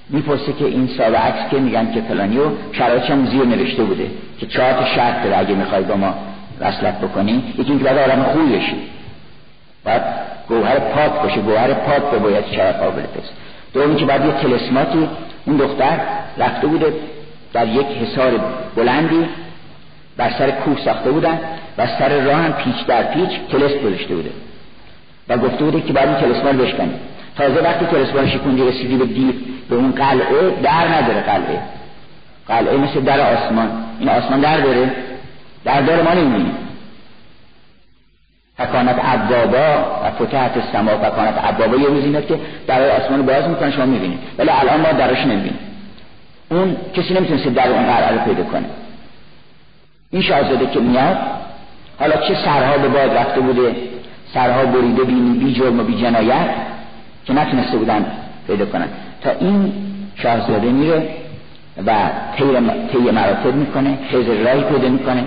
[0.09, 4.11] می‌پرسه که این سال عکس که میگن که فلانی و شرایطش هم زیر نوشته بوده
[4.39, 6.13] که چهار تا شرط داره اگه می‌خوای با ما
[6.59, 7.43] وصلت بکنی.
[7.57, 8.75] یکی اینکه بعد آدم خوبی بشی.
[9.83, 10.03] بعد
[10.47, 13.29] گوهر پاک باشه گوهر پاک به باید شرط قابل پس
[13.73, 15.07] دومی که بعد یه تلسماتی
[15.45, 15.99] اون دختر
[16.37, 16.93] رفته بوده
[17.53, 18.31] در یک حصار
[18.75, 19.25] بلندی
[20.17, 21.39] بر سر کوه ساخته بودن
[21.77, 24.29] و سر راه هم پیچ در پیچ تلس گذاشته بوده.
[25.29, 26.93] و گفته بوده که بعد این تلسمان بشکنی.
[27.37, 29.33] تازه وقتی تلسمان شکوندی رسیدی به دیر
[29.69, 31.59] به اون قلعه در نداره قلعه.
[32.47, 33.69] قلعه مثل در آسمان.
[33.99, 34.91] این آسمان در داره؟
[35.65, 36.57] در داره ما نمی‌بینیم.
[38.57, 43.85] فکانت عبابا و فتحت السما فکانت عبابا یه میاد که در آسمان باز می‌کنه شما
[43.85, 44.19] می‌بینید.
[44.37, 45.59] ولی الان ما درش نمی‌بینیم.
[46.49, 48.65] اون کسی نمی‌تونست در اون قلعه رو پیدا کنه.
[50.11, 51.17] این شاهزاده که میاد.
[51.99, 53.75] حالا چه سرها به باد رفته بوده؟
[54.33, 56.49] سرها بریده بینی بی جرم و بی جنایت
[57.25, 58.05] که نتونسته بودن
[58.47, 58.87] پیدا کنن.
[59.21, 59.73] تا این
[60.15, 61.09] شاهزاده میره
[61.85, 62.09] و
[62.91, 65.23] طی مراتب می‌کنه خیز راهی پیدا می‌کنه.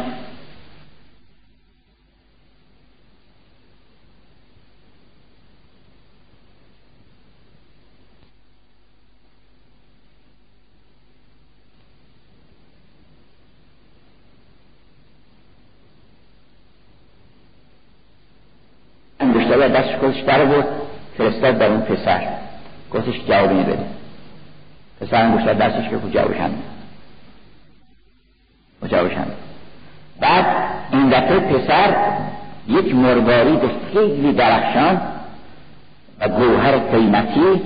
[19.47, 20.65] انگشتر دستش کلش در بود
[21.19, 22.23] فرستاد در اون پسر.
[22.93, 23.79] گفتش جوابی بده
[25.01, 26.51] پسر انگشتر دستش که جوابش هم
[28.89, 29.27] جوابش هم
[30.21, 30.47] بعد
[30.93, 31.97] این دفعه پسر
[32.69, 33.61] یک مروارید
[33.93, 35.01] خیلی درخشان
[36.21, 37.61] و گوهر قیمتی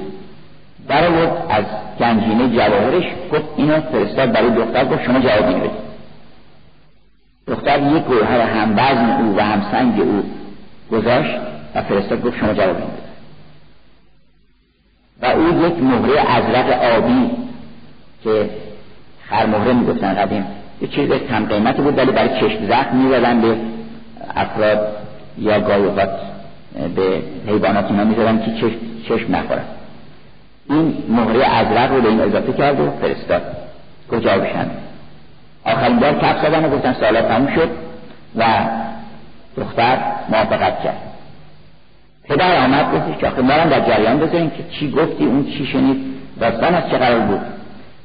[0.89, 1.05] در
[1.49, 1.65] از
[2.01, 4.85] گنجینه جواهرش گفت اینو فرستاد برای دختر.
[4.85, 5.71] گفت شما جوابی بده
[7.47, 10.23] دختر یک گوهر هم وزن او و هم سنگ او
[10.93, 11.39] گذاشت.
[11.75, 12.87] و فرستاد گفت شما جواب بده
[15.23, 17.31] و او یک مهره ازرق آبی
[18.25, 18.51] که
[19.31, 20.47] خرمهره می‌گفتن قدیم
[20.81, 23.57] یه چیز کم قیمتی بود ولی برای چشم زخم می‌زدن به
[24.37, 24.97] افراد
[25.39, 25.91] یا گاهی
[26.97, 29.65] به حیوانات اینا که چشم, چشم نخورن.
[30.71, 33.43] این مهره ازرق رو به این اضافه کرد و فرستاد.
[34.11, 34.71] کجا بشن
[35.65, 37.69] آخرین بار کف زدن و گفتن سالا تموم شد
[38.37, 38.45] و
[39.57, 39.99] دختر
[40.29, 41.08] موافقت کرد.
[42.29, 45.97] پدر آمد گفتش که آخه مارم در جریان بذاریم که چی گفتی اون چی شنید
[46.41, 47.41] داستان از چه قرار بود.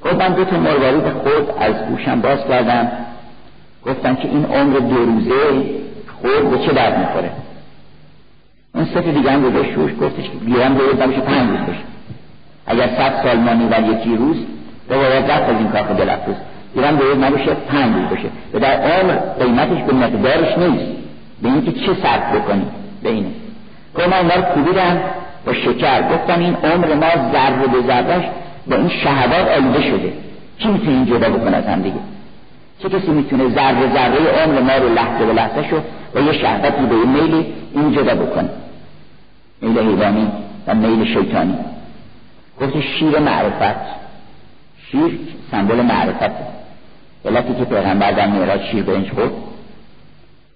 [0.05, 2.91] گفت من دو تا مروارید خود از گوشم باز کردم.
[3.85, 5.33] گفتم که این عمر دو روزه
[6.21, 7.31] خود به چه درد می‌خوره.
[8.75, 11.83] اون سه دیگه هم گذاشت روش گفتش که گیرم باید نمیشه پنج روز بشه.
[12.67, 14.37] اگر صد سال مانی و یکی روز
[14.89, 16.35] تو باید رفت از این کار خود دلفروز
[16.75, 18.29] گیرم باید نباشه پنج روز بشه.
[18.53, 20.91] و در عمر قیمتش به مقدارش نیست.
[21.41, 22.65] به اینکه چه صرف بکنی
[23.03, 23.29] به اینه.
[23.97, 24.99] که من رو کوبیدم
[25.45, 26.01] با شکر.
[26.01, 28.25] گفتم این عمر ما ذره به ذرهش
[28.67, 30.13] با این شهوات آلوده شده.
[30.59, 31.99] کی می‌تونه این جدا بکنه از هم دیگه؟
[32.79, 35.81] چه کسی می‌تونه ذره ذره عمر ما رو لحظه به لحظه شو
[36.15, 38.49] و یه شهوتی به یه میلی این جدا بکنه؟
[39.61, 40.31] میل حیوانی
[40.67, 41.57] و میل شیطانی.
[42.61, 44.03] گفت شیر معرفت.
[44.91, 45.19] شیر
[45.51, 46.31] سمبل معرفت
[47.25, 49.31] علتی که پیغمبر در میراج شیر برنج خورد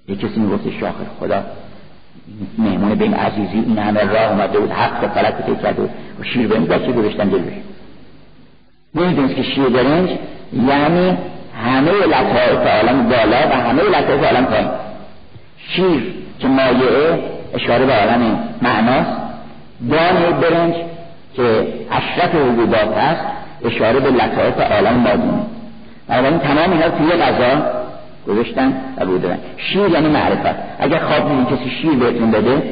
[0.08, 1.44] یه کسی می‌گفت شاخر خدا
[2.58, 5.82] مهمون بین عزیزی این همه راه اومده بود حق و فلک رو کرده
[6.20, 7.54] و شیر برنج بچه گذاشتن جلوش
[8.96, 10.10] نمی‌دونست که شیر برنج
[10.54, 11.18] یعنی
[11.66, 14.68] همه لطایف عالم بالا و همه لطایف عالم پایین
[15.58, 17.20] شیر که مایعه
[17.54, 19.12] اشاره به عالم معناست
[19.92, 20.76] دان برنج
[21.36, 23.22] که اشرف حبوبات هست
[23.66, 25.42] اشاره به لطایف عالم مادونه
[26.08, 27.77] بنابراین تمام اینا توی غذا
[28.28, 30.56] گذاشتن و بودن شیر یعنی معرفت.
[30.80, 32.64] اگر خواب میدین کسی شیر بهتون بده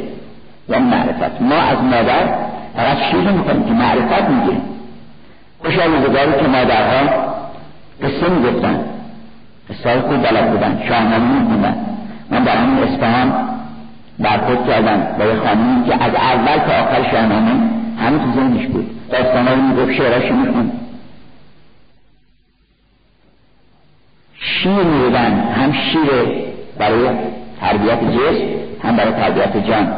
[0.70, 1.42] یعنی معرفت.
[1.42, 2.28] ما از مادر
[2.76, 4.62] فقط شیر می‌کنیم که معرفت می‌گیریم
[5.60, 7.10] خوش روزگاری که مادرها
[8.04, 8.80] قصه می‌گفتن.
[9.70, 11.76] قصه خوب بلد بودن شاهنامه می‌کنن
[12.32, 13.34] من در همین اصفهان
[14.20, 17.52] برخورد کردم با یه خانمی که از اول تا آخر شاهنامه
[18.00, 18.90] همه تو ذهنش بود.
[19.12, 20.72] داستانها می‌گفت شعراشو می‌خوند.
[24.46, 26.46] شیر میدن هم شیر
[26.78, 27.10] برای
[27.62, 28.44] تربیت جسم
[28.84, 29.94] هم برای تربیت جان.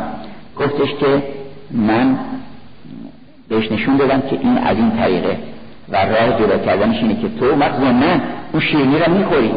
[0.60, 1.24] گفتش که
[1.72, 2.20] من
[3.50, 5.38] بهش نشون دادم که این از این طریقه.
[5.90, 8.22] و راه جدا کردنش اینه که تو مغز من
[8.52, 9.52] اون شیرینی رو می‌خوری.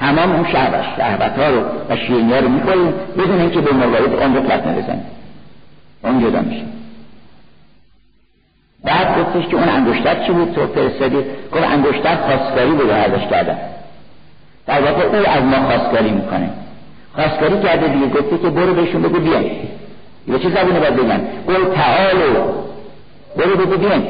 [0.00, 4.14] تمام اون شهوت شهوت ها رو و شیرینی ها رو می‌خوری بدون اینکه به موارد
[4.14, 5.02] اون رو پلت نبزنی
[6.04, 6.64] اون جدا میشه.
[8.84, 11.16] بعد گفتش که اون انگشتر چی بود؟ تو فرستادی.
[11.52, 13.58] گفت انگشتر خواستگاری بود ازش کردن
[14.66, 16.50] در واقع او از ما خواستگاری می‌کنه.
[17.14, 19.44] خواستگاری کرده دیگه گفته که برو بهشون بگو بیان
[20.28, 21.20] یه چه زبونه باید بگن.
[21.46, 22.34] قول تعالو.
[23.36, 24.06] برو بگو بیان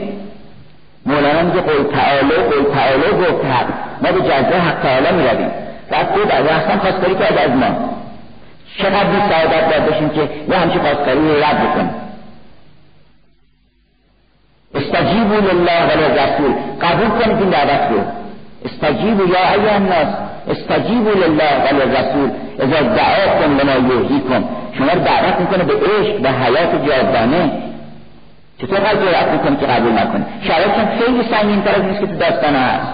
[1.07, 3.67] مولانا میگه قول تعالو قول تعالو گفت حق.
[4.03, 5.51] ما به جزه حق تعالی می‌رویم.
[5.91, 7.91] بعد خود از اصلا خواستگاری کرده از ما.
[8.79, 11.91] چقدر بی سعادت باید باشیم که یه همچه خواستگاری رو رد بکنیم.
[14.75, 18.01] استجیبوا لله و رسول قبول کنید این دعوت رو.
[18.65, 20.30] استجیبوا یا ایها الناس.
[20.51, 24.45] استجیبوا لله و رسول اذا دعاکم لما یحییکم
[24.79, 27.51] شما رو دعوت می‌کنه به عشق و حیات جاودانه.
[28.59, 32.17] چطور قلب جرأت می‌کنه که قبول نکنه شرایطم خیلی سنگین تر از نیست که تو
[32.17, 32.93] داستان هست.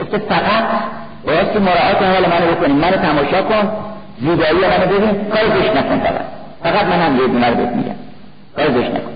[0.00, 0.64] گفته فقط
[1.26, 3.68] بایستی مراعات حال منو بکنیم منو تماشا کن
[4.20, 5.24] زیبایی منو ببین.
[5.24, 6.24] کار زشت نکن فقط.
[6.62, 7.94] فقط من هم یه دونه رو بهت میگم.
[8.56, 9.12] کار زشت نکن.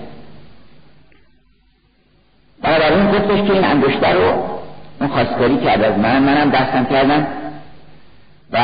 [2.63, 4.50] بنابراین گفتش که این انگشتر رو
[5.01, 5.83] اون خواستگاری کرد.
[5.83, 7.27] از من منم دستم کردم
[8.53, 8.57] و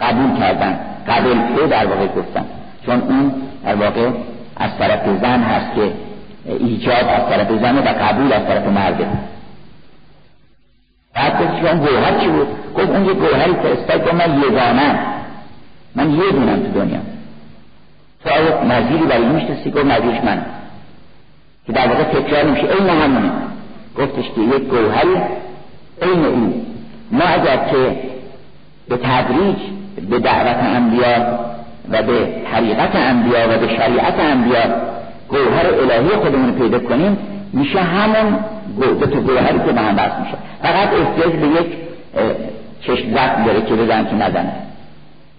[0.00, 0.78] قبول کردن
[1.08, 2.44] قبل تو در واقع گفتن
[2.86, 3.32] چون اون
[3.64, 4.10] در واقع
[4.56, 5.92] از طرف زن هست که
[6.46, 9.06] ایجاب از طرف زن و قبول از طرف مرده
[11.14, 14.04] بعد گفت اون گوهر چی بود؟ گفت اون یه گوهری فرستاد.
[14.04, 14.98] گفت من یگانم.
[15.94, 17.00] من یه دونم تو دنیا.
[18.24, 20.44] تو آیا نظیری برای میشنسی گفت نظیرش من
[21.66, 23.30] که در واقع تکرار میشه این همونه
[23.98, 25.16] گفتش که یک گوهری
[26.02, 26.64] این او
[27.12, 27.96] ما اگر که
[28.88, 29.56] به تدریج
[30.10, 31.38] به دعوت انبیا
[31.90, 34.62] و به طریقت انبیا و به شریعت انبیا
[35.28, 37.18] گوهر الهی خودمون پیدا کنیم
[37.52, 38.38] میشه همون
[38.80, 40.36] دو تا گوهری که به هم بس میشه.
[40.62, 41.66] فقط احتیاج به یک
[42.80, 44.52] چشم زخم داره که بزن که نزنه.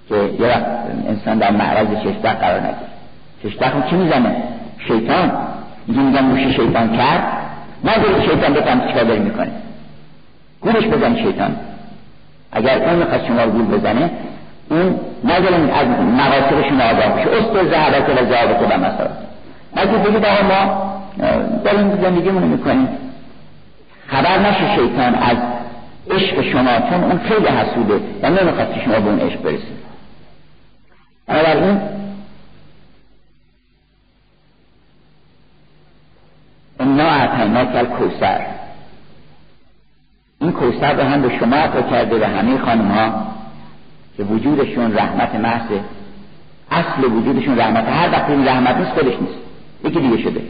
[0.09, 0.65] که یه وقت
[1.07, 2.75] انسان در معرض چشم قرار نگیره.
[3.43, 4.35] چشم زخم چی می‌زنه؟
[4.87, 5.31] شیطان.
[5.87, 7.23] اینجا میگن موش شیطان کرد.
[7.83, 9.51] نذارید شیطان بفهم چیکار داری می‌کنه.
[10.61, 11.55] گولش بزن شیطان.
[12.51, 14.11] اگر اون می‌خواد شما رو گول بزنه
[14.69, 17.29] اون نذاریم از مقاصد شما آگاه بشه.
[17.29, 19.09] است زهبت و زهبت و مسائل
[19.75, 20.93] اگه بگید آقا ما
[21.63, 22.87] داریم زندگیمون می‌کنیم.
[24.07, 25.37] خبر نشه شیطان از
[26.11, 29.77] عشق شما چون اون خیلی حسوده و نمی‌خواد که شما به اون عشق برسید.
[31.27, 31.79] بنابراین
[36.79, 38.45] انا اعطینا کل کوسر
[40.41, 43.27] این کوسر رو هم به شما عطا کرده به همه خانم ها
[44.17, 45.81] که وجودشون رحمت محضه
[46.71, 49.37] اصل وجودشون رحمت هر وقت این رحمت نیست خودش نیست.
[49.83, 50.41] یکی دیگه شده.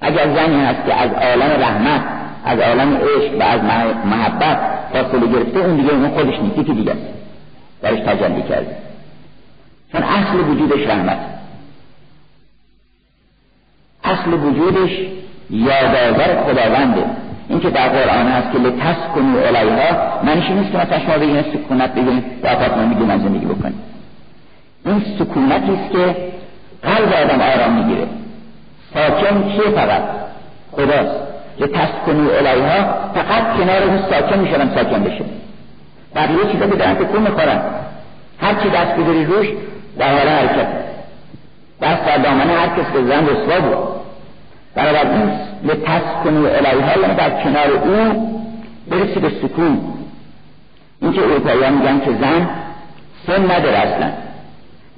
[0.00, 2.02] اگر زنی هست که از عالم رحمت
[2.44, 3.60] از عالم عشق و از
[4.04, 4.58] محبت
[4.92, 6.58] فاصله گرفته اون دیگه اون خودش نیست.
[6.58, 6.96] یکی دیگه
[7.82, 8.76] درش تجلی کرده.
[9.92, 11.18] چون اصل وجودش رحمت.
[14.04, 14.90] اصل وجودش
[15.50, 17.04] یادآور خداونده.
[17.48, 21.94] این که در قرآن هست که لتسکنو الیها منشی نیست که مثلا شما بگیم سکونت
[21.94, 23.82] بگیم در آپارتمان میگیم زندگی بکنیم.
[24.86, 26.16] این سکونتی است که
[26.82, 28.06] قلب آدم آرام می‌گیره.
[28.94, 30.02] ساکن چیه فقط؟
[30.72, 31.26] خداست.
[31.58, 32.84] لتسکنو الیها
[33.14, 35.24] فقط کنار اون ساکن می‌شدم ساکن بشه.
[36.14, 37.60] بقیه چیزا به درد کن می‌خورن.
[38.40, 39.46] هر چی دست بگیری روش
[39.98, 40.68] در حال حرکت.
[41.82, 43.96] دست در دامنه هر کس به زن رسوا بود.
[44.74, 45.30] بنابراین
[45.66, 48.36] به تسکنو الیها یعنی در کنار او
[48.90, 49.80] برسی به سکون.
[51.02, 52.48] این که اروپایی میگن که زن
[53.26, 54.10] سن نداره اصلا.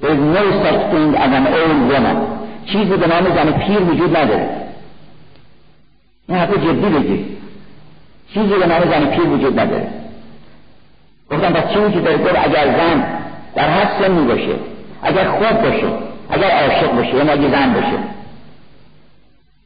[0.01, 2.17] There is no such thing as an old woman.
[2.65, 4.49] چیزی به نام زن پیر وجود نداره.
[6.27, 7.25] این حرف جدی بگیر
[8.33, 9.87] چیزی به نام زن پیر وجود نداره.
[11.31, 13.03] گفتم پس چی وجود داره اگر زن
[13.55, 14.55] در هر سنی باشه
[15.03, 15.87] اگر خوب باشه
[16.29, 18.18] اگر عاشق باشه یا اگه زن باشه.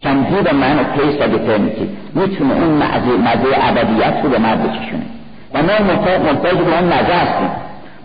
[0.03, 5.05] to make man taste of the eternity می‌تونه اون مزه, ابدیت رو به مرد بچشونه
[5.53, 7.49] و ما محتاج به اون مزه هستیم.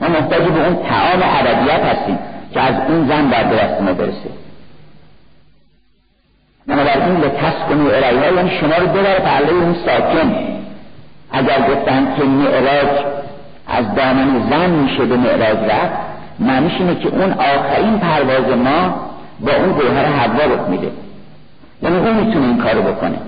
[0.01, 2.19] ما محتاج به اون تعام ابدیت هستیم
[2.55, 4.31] که از اون زن در دست ما برسه.
[6.67, 10.35] بنابراین به تسکنو الیها یعنی شما رو ببره پهلوی اون ساکن.
[11.33, 13.05] اگر گفتن که معراج
[13.69, 18.95] از دامن زن میشه به معراج رفت معنیش اینه که اون آخرین پرواز ما
[19.41, 20.91] با اون گوهر حوا رخ میده.
[21.83, 23.19] یعنی اون می‌تونه این کارو بکنه.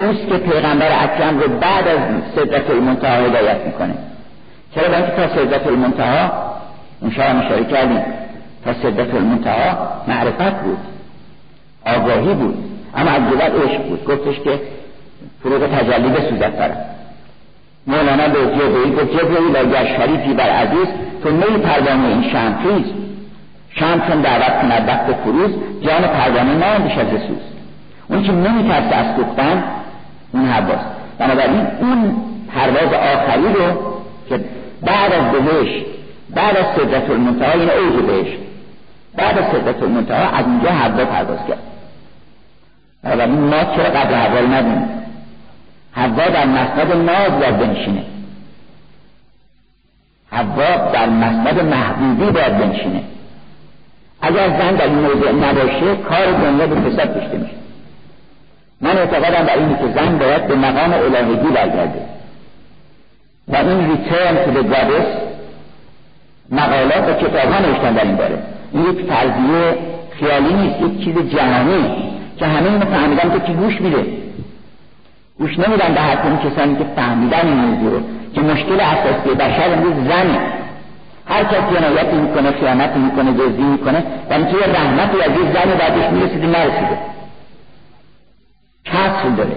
[0.00, 1.98] اوست که پیغمبر اکرم رو بعد از
[2.34, 3.94] صدت المنتها هدایت می‌کنه.
[4.74, 6.32] چرا؟ اینکه تا صدت المنتها
[7.00, 8.02] اون شما اشاره کردیم
[8.64, 10.78] تا صدت المنتها معرفت بود
[11.86, 12.64] آگاهی بود
[12.96, 13.22] اما از
[13.64, 14.04] عشق بود.
[14.04, 14.60] گفتش که
[15.42, 16.84] فروغ تجلی بسوزد برم
[17.86, 20.88] مولانا به جبهی گفت جبهی و شریفی بر عزیز
[21.22, 21.62] تو نی
[22.06, 22.84] این شمخیز
[23.80, 25.50] شام چون دعوت کند وقت فروز
[25.82, 27.58] جان پروانه نماندش از سوز
[28.08, 29.64] اون که نمیترسه از سوختن
[30.32, 30.86] اون حواست.
[31.18, 32.16] بنابراین اون
[32.54, 33.92] پرواز آخری رو
[34.28, 34.44] که
[34.82, 35.82] بعد از بهش
[36.34, 38.36] بعد از صدت المنتها این یعنی اوج بهش
[39.16, 41.58] بعد از صدت المنتها از اینجا حوا پرواز کرد.
[43.02, 44.88] بنابراین ما چرا قبل حوا ندیم؟
[45.92, 48.02] حوا در مسند ناز باید بنشینه.
[50.30, 53.02] حوا در مسند محبوبی باید بنشینه.
[54.22, 57.54] اگر زن در این موضوع نباشه کار دنیا به فساد کشته میشه.
[58.80, 62.00] من اعتقادم بر اینه که زن باید به مقام الهگی برگرده.
[63.48, 65.06] و این ریترن تو به گادس
[66.50, 68.38] مقالات و کتاب ها نوشتن در این باره.
[68.72, 69.78] این یک فرضیه
[70.10, 74.06] خیالی نیست یک چیز جهانی که همه اینو فهمیدن که کی گوش میده.
[75.38, 78.00] گوش نمیدن به حرف اون کسانی که فهمیدن این موضوع رو
[78.34, 80.57] که مشکل اساسی بشر امروز زنه.
[81.28, 85.78] هر کس جنایتی می‌کنه خیانت می‌کنه دزدی می‌کنه و اینکه یه رحمتی از یه زن
[85.78, 86.98] بعدش می‌رسیده نرسیده.
[88.84, 89.56] کسر داره.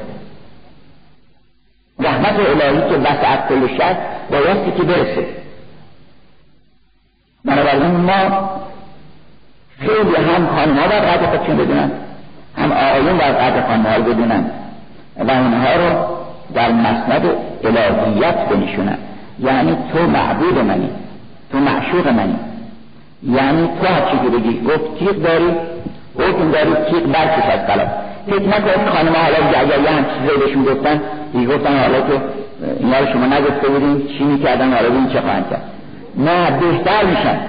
[1.99, 3.95] رحمت الهی که وسعت کل شد
[4.31, 5.25] بایستی که برسه.
[7.45, 8.49] بنابراین ما
[9.79, 11.91] خیلی هم خانمها باید قدر خودشون بدونن
[12.57, 14.51] هم آقایون باید قدر خانمها رو بدونن
[15.17, 16.05] و اونها رو
[16.53, 17.25] در مسند
[17.63, 18.97] الهیت بنشونن.
[19.39, 20.89] یعنی تو معبود منی.
[21.51, 22.35] تو معشوق منی.
[23.23, 25.51] یعنی تو هر چیزی بگی گفت تیغ داری
[26.15, 27.91] حکم داری تیغ برکش از قلب
[28.27, 31.01] فکر نکنید خانم حالا اگر یه هم چیزی بهشون گفتن.
[31.55, 32.21] گفتن حالا که
[32.79, 35.61] اینا رو شما نگفته بودین چی می‌کردن؟ حالا ببین چه خواهند کرد.
[36.17, 37.39] نه بهتر میشن.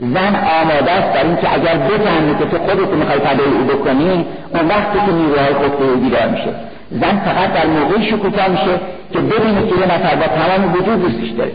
[0.00, 4.68] زن آماده است در اینکه اگر بفهمی که تو خودت می‌خوای تبع او بکنی اون
[4.68, 6.54] وقتی که نیروهای خود او بیدار میشه.
[6.90, 8.80] زن فقط در موقعی شکوفا میشه
[9.12, 11.52] که ببینه که یه نفر با تمام وجود دوستش داره.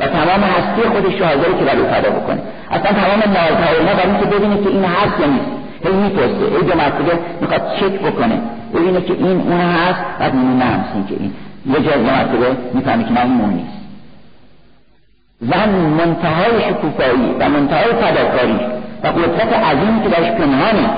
[0.00, 2.42] و تمام هستی خودش رو حاضره که برای پیدا بکنه.
[2.70, 5.46] اصلا تمام نازها و برای اینکه ببینه که این هست یا نیست.
[5.84, 8.40] هی می‌پرسه ای دو مرتبه می‌خواد چک بکنه.
[8.74, 11.32] ببینه که این اون هست می‌بینه نه که این.
[11.66, 13.74] یه جای مرتبه می‌فهمه که نه اون نیست.
[15.40, 18.60] زن منتهای شکوفایی و منتهای فداکاری
[19.02, 20.90] و قدرت عظیمی که درش پنهانه.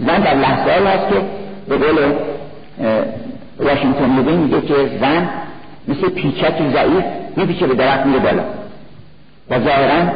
[0.00, 1.20] زن در لحظه هست که
[1.68, 1.98] به قول
[3.58, 4.04] واشنگتن
[4.36, 5.28] میگه که زن
[5.88, 7.04] مثل پیچک ضعیف
[7.36, 8.42] میپیچه به درخت میره بالا.
[9.50, 10.08] و ظاهرا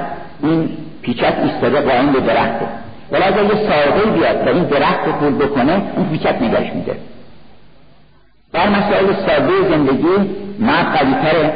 [0.43, 0.69] این
[1.03, 2.67] پیچک ایستاده قایم به درخته.
[3.13, 6.97] ولی اگر یه ساقه بیاد و این درخت رو پول بکنه اون پیچک نگاش میده.
[8.53, 11.51] در مسائل ساده زندگی مرد قویتر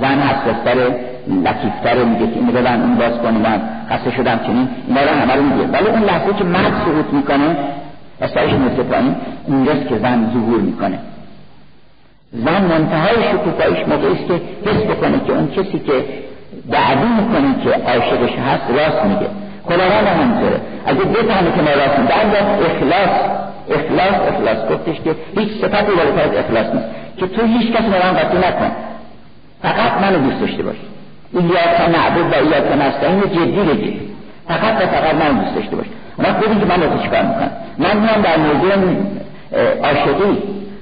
[0.00, 0.76] زن حساستر
[1.28, 4.68] لطیفتر میگه که این بدن اون باز کنی من خسته شدم چنین.
[4.88, 5.68] اینا رو همه رو میگه.
[5.68, 7.56] ولی اون لحظه که مرد سقوط می‌کنه
[8.20, 9.14] و سرش مثل پایین
[9.46, 10.98] اونجاست که زن ظهور می‌کنه.
[12.34, 14.34] زن منتهای شکوفایش موقعی است که
[14.70, 16.04] حس بکنه که اون کسی که
[16.70, 19.26] دعوی می‌کنه که عاشقش هست راست میگه.
[19.64, 20.60] خداوند همینطوره.
[20.86, 22.14] اگه بفهمه که ما راست میگه
[22.70, 23.14] اخلاص
[23.70, 24.72] اخلاص اخلاص.
[24.72, 26.86] گفتش که هیچ صفتی بالاتر از اخلاص نیست.
[27.18, 28.70] که تو هیچ کسی به من قطعی نکن.
[29.62, 30.76] فقط منو دوست داشته باش.
[31.34, 33.94] یا نعبد و یا که نستعین جدی بگیر.
[34.48, 35.86] فقط و فقط من دوست داشته باش.
[36.18, 38.72] اونا ببین که من رو چیکار می‌کنم من میام در موضوع
[39.82, 40.38] عاشقی.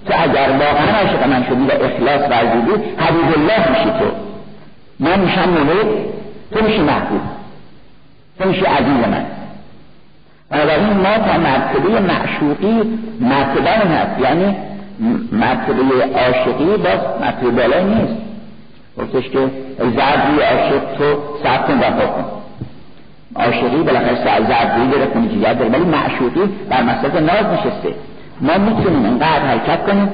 [0.07, 4.11] تو اگر واقعا عاشق من شدی و اخلاص ورزیدی حبیب الله میشی تو.
[5.01, 5.87] من میشم مولد
[6.53, 7.21] تو میشی محبوب.
[8.39, 9.25] تو میشی عزیز من.
[10.51, 14.21] بنابراین ما تا مرتبه معشوقی مرتبه هست.
[14.21, 14.57] یعنی
[15.33, 15.83] مرتبه
[16.15, 18.15] عاشقی باز مرتبه بالای نیست.
[18.99, 19.39] گفتش که
[19.79, 22.25] زردی عاشق تو سب کن و کن.
[23.37, 25.71] عاشقی بالاخره زردی گرفت داره.
[25.71, 26.41] ولی معشوقی
[26.71, 27.95] بر مسئله ناز نشسته.
[28.43, 30.09] ما می‌تونیم انقدر حرکت کنیم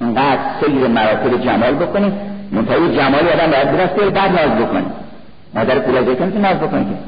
[0.00, 2.12] انقدر سیر مراتب جمال بکنیم.
[2.52, 4.92] منتهی جمال آدم باید برسته بعد ناز بکنیم
[5.54, 6.98] مادر پول که ناز بکنیم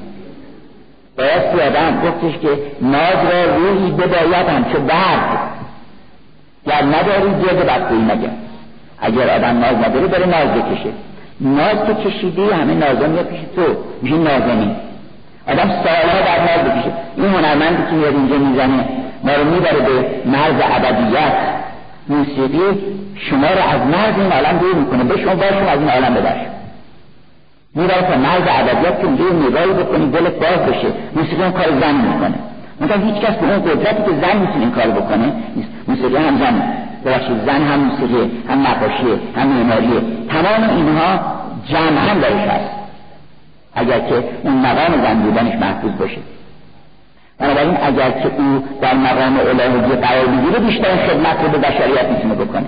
[1.17, 2.49] باید آدم گفتش که
[2.81, 5.51] ناز را روحی بباید همچه برد
[6.67, 8.31] گر نداری جد بدگویی مگه
[9.01, 10.91] اگر آدم ناز نداره داره ناز بکشه.
[11.41, 13.63] ناز که کشیدی همه نازا میاد پیش تو
[14.03, 14.77] میشه نازنی
[15.49, 18.85] آدم سالها در ناز بکشه این هنرمندی که میاد اینجا می‌زنه
[19.25, 21.33] ما رو می‌بره به مرز ابدیت.
[22.09, 22.79] موسیقی
[23.17, 25.05] شما رو از مرز این عالم دور می‌کنه.
[25.05, 26.41] به شما باشون از این عالم ببرش
[27.75, 30.89] می‌بره تا مرز ابدیت که اونجا نگاهی بکنی دلت باز بشه.
[31.17, 32.35] موسیقی اون کار زن می‌کنه.
[32.81, 35.33] مثلا هیچ کس به اون قدرتی که زن می‌تونه این کار بکنه
[35.89, 36.63] موسیقی هم زن.
[37.05, 41.21] ببخشید زن هم موسیقی هم نقاشی هم معماریه تمام اینها
[41.69, 42.80] جمعا درش هست.
[43.75, 46.19] اگر که اون مقام زن بودنش محفوظ باشه.
[47.39, 52.35] بنابراین اگر که او در مقام الهی قرار بگیره بیشتر خدمت رو به بشریت می‌تونه
[52.35, 52.67] بکنه.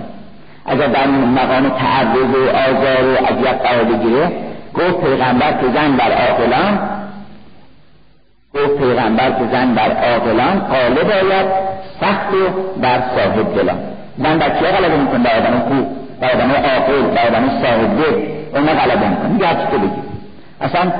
[0.65, 4.31] اگر در مقام تعرض و آزار و اذیت قرار بگیره
[4.73, 6.79] گفت پیغمبر که زن بر عاقلان
[8.55, 11.45] گفت پیغمبر که زن بر عاقلان غالب آید
[12.01, 12.49] سخت و
[12.81, 13.77] بر صاحب دلان.
[14.17, 15.87] زن بر کیا غلبه می‌کنه؟ بر آدم خوب
[16.19, 18.15] بر آدم عاقل بر آدم صاحب دل.
[18.53, 19.47] اون غلبه می‌کنه.
[19.47, 20.02] هرچی تو بگی
[20.63, 20.91] اصلا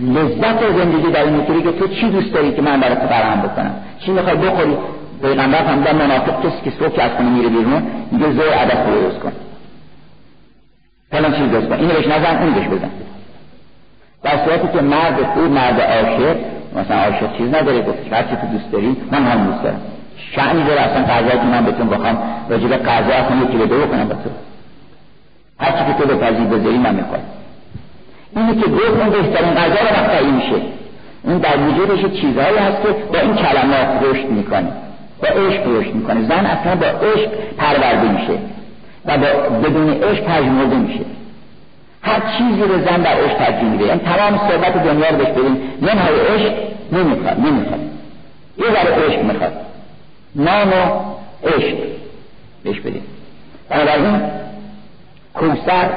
[0.00, 3.74] لذت زندگی در این که تو چی دوست داری که من برای تو فراهم بکنم؟
[3.98, 4.76] چی می‌خوای بخوری؟
[5.22, 9.32] پیغمبر هم منافق کسی که صبح از خونه میره بیرون میگه زور عدد درست کن.
[11.10, 11.74] فلان چیز درست کن.
[11.74, 12.90] اینو بهش نزن اون بهش بزن.
[14.22, 16.36] در صورتی که مرد خوب مرد عاشق
[16.76, 19.80] مثلا عاشق چیز نداره گفت هر چی تو دوست داری من هم دوست دارم.
[20.16, 22.18] شعنی داره اصلا قضایی که من بهتون بخوام
[22.48, 24.30] راجع به قضا اصلا یکی به دو بکنم تو.
[25.62, 27.20] هر چی که تو به پذیر بذاری من می‌خوام.
[28.36, 30.62] اینی که گفت اون بهترین غذا رو مقطعی میشه.
[31.24, 34.72] این در وجودش چیزهایی هست که با این کلمات رشد می‌کنه.
[35.22, 36.22] با عشق رشد می‌کنه.
[36.22, 38.38] زن اصلا با عشق پرورده میشه.
[39.06, 39.26] و با
[39.58, 41.04] بدون عشق پژمرده میشه.
[42.02, 43.84] هر چیزی رو زن در عشق ترجیح میده.
[43.84, 46.52] یعنی تمام ثروت دنیا رو بهش بدین منهای عشق
[46.92, 47.80] نمی‌خواد نمی‌خواد.
[48.58, 49.52] یه ذره عشق می‌خواد.
[50.36, 50.82] نام و
[51.48, 51.76] عشق.
[52.64, 53.02] بهش بدیم.
[53.70, 54.20] بنابراین
[55.34, 55.88] کوسر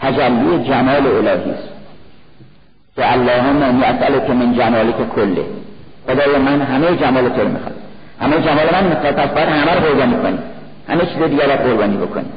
[0.00, 1.68] تجلی جمال الهی است.
[2.96, 5.44] که اللهم انی که من جمالک کله.
[6.06, 7.74] خدای من همه جمال تو می‌خواد.
[8.20, 10.38] همه جمال من می‌خواد پس باید همه رو قربانی کنی.
[10.88, 12.28] همه چیز دیگر رو قربانی بکنی.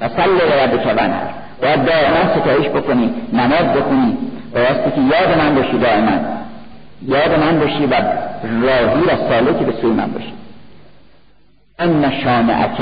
[0.00, 1.12] و سل رب کبن
[1.62, 4.18] باید دائما ستایش بکنی نماز بکنی
[4.54, 6.18] بایستی که یاد من باشی دائما.
[7.02, 7.94] یاد من باشی و
[8.62, 10.32] راهی و سالکی به سوی من باشی.
[11.78, 12.80] ان شامعک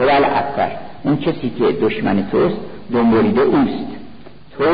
[0.00, 2.56] هو الابتر اون کسی که دشمن توست
[2.92, 3.86] دنبالیده اوست.
[4.58, 4.64] تو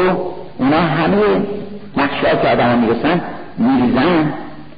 [0.59, 1.17] اونا همه
[1.97, 3.21] نقشه که آدم می‌رسن
[3.59, 4.33] میریزن.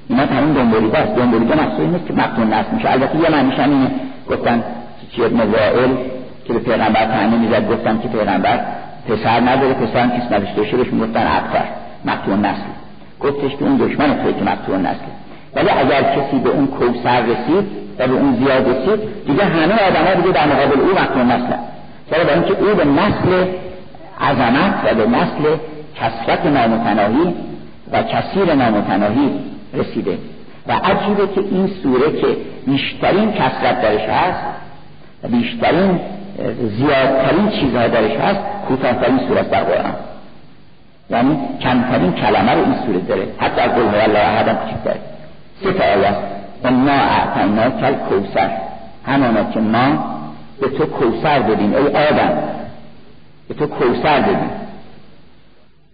[0.08, 2.90] اینا تمام دنبالیده است دنبالیده مقصود نیست که مقتون نست میشه.
[2.90, 3.90] البته یه معنیش هم اینه.
[4.30, 4.64] گفتن
[5.16, 5.90] چی ابن وائل
[6.44, 8.60] که به پیغمبر تعنی می‌زد گفتن که پیغمبر
[9.08, 11.26] پسر نداره پسر هم کس نداشته باشه بهش می‌گفتن
[12.04, 12.62] مقتون نسل
[13.20, 15.04] گفتش که اون دشمن توی که مقتون نسل
[15.54, 20.04] ولی اگر کسی به اون کوسر رسید و به اون زیاد رسید دیگه همه آدم
[20.04, 21.54] ها دیگه در مقابل او مقتون نسل
[22.10, 23.46] چرا؟ برای اینکه او به نسل
[24.20, 25.56] عظمت و به نسل
[25.96, 27.34] کسرت نامتناهی
[27.92, 29.30] و کثیر نامتناهی
[29.74, 30.18] رسیده.
[30.68, 32.26] و عجیبه که این سوره که
[32.66, 34.40] بیشترین کسرت درش هست
[35.22, 36.00] و بیشترین
[36.78, 39.94] زیادترین چیزها درش هست کوتاهترین سورت در قرآن.
[41.10, 43.26] یعنی کمترین کلمه رو این سوره داره.
[43.38, 45.00] حتی از قول الله احد هم کوچکتره
[45.62, 46.14] سه تا آیه
[46.64, 48.50] انا اعطینا کل کوسر.
[49.06, 50.14] همانا که ما
[50.60, 52.32] به تو کوسر دادیم ای آدم.
[53.48, 54.50] به تو کوسر دادیم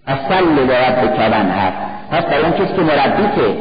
[0.06, 1.76] اصل لرب کلن هست.
[2.10, 3.56] پس برای اون کسی که مربیته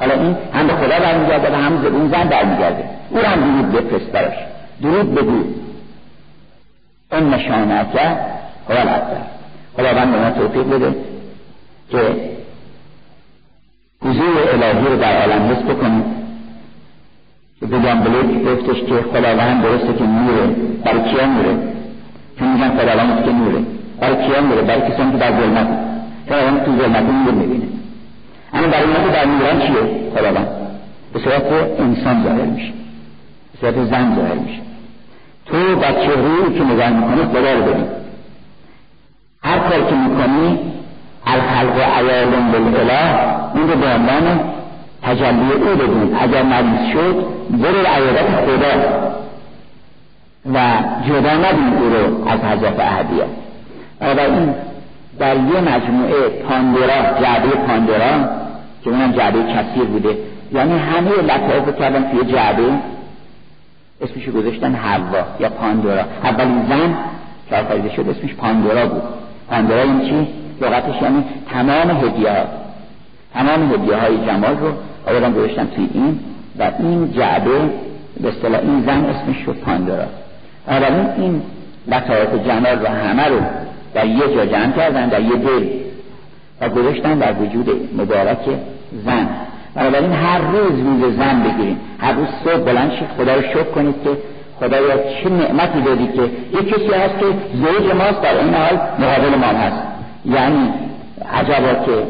[0.00, 2.84] حالا این هم به خدا برمیگرده و هم اون زن برمیگرده.
[3.10, 4.36] او هم درود بفرست براش.
[4.82, 5.44] درود بگو.
[7.12, 8.18] اون نشانکه
[8.68, 9.20] خدا لطفه
[9.76, 10.94] خداوند به ما توفیق بده
[11.90, 12.30] که
[14.02, 16.19] حضور الهی رو در عالم حس بکنیم.
[17.66, 20.46] بگم بلیک گفتش که خداوند درسته که نوره.
[20.84, 21.58] برای کیا نوره؟
[22.38, 23.62] چون میگن خداوند که نوره.
[24.00, 25.68] برای کیا نوره؟ برای کسانی که در ظلمت.
[26.28, 27.66] خداوند تو ظلمت نور می‌بینه.
[28.54, 30.48] اما برای ما که در نوران چیه؟ خداوند.
[31.12, 31.42] به صورت
[31.78, 32.72] انسان ظاهر میشه.
[33.52, 34.60] به صورت زن ظاهر میشه.
[35.46, 37.84] تو بچه روی که نگاه می‌کنی خدا رو ببین.
[39.42, 40.58] هر کار که می‌کنی
[41.26, 43.14] الخلق عیال بالاله
[43.54, 44.40] این رو به عنوان
[45.02, 49.00] تجلی او بدون اگر مریض شد برو عیادت خدا.
[50.54, 50.58] و
[51.08, 53.24] جدا نبین او رو از حضرت احدیه
[54.00, 54.54] و این
[55.18, 58.28] در یه مجموعه پاندورا جعبه پاندورا
[58.84, 60.16] که اونم جعبه کثیر بوده
[60.52, 62.62] یعنی همه لطایف کردن توی جعبه.
[64.00, 66.04] اسمش گذاشتن حوا یا پاندورا.
[66.24, 66.94] اولین زن
[67.50, 69.02] که آفریده شد اسمش پاندورا بود.
[69.50, 70.28] پاندورا این چی؟
[70.60, 72.44] لغتش یعنی تمام هدیه ها
[73.34, 74.72] تمام هدیه های جمال رو
[75.06, 76.18] آوردن گذاشتن توی این
[76.58, 77.50] و این جعبه
[78.20, 80.04] به اصطلاح این زن اسمش شد پاندورا
[80.68, 81.42] اولین این
[81.86, 83.40] لطایف جمال رو همه رو
[83.94, 85.66] در یه جا جمع کردن در یه دل
[86.60, 88.38] و گذاشتن در وجود مبارک
[89.04, 89.28] زن.
[89.74, 91.80] بنابراین هر روز روز زن بگیریم.
[92.00, 94.10] هر روز صبح بلند شید خدا رو شکر کنید که
[94.60, 96.22] خدایا چه نعمتی دادی که
[96.56, 99.82] یه کسی هست که زوج ماست در این حال مقابل ما هست.
[100.24, 100.72] یعنی
[101.32, 102.02] عجبا که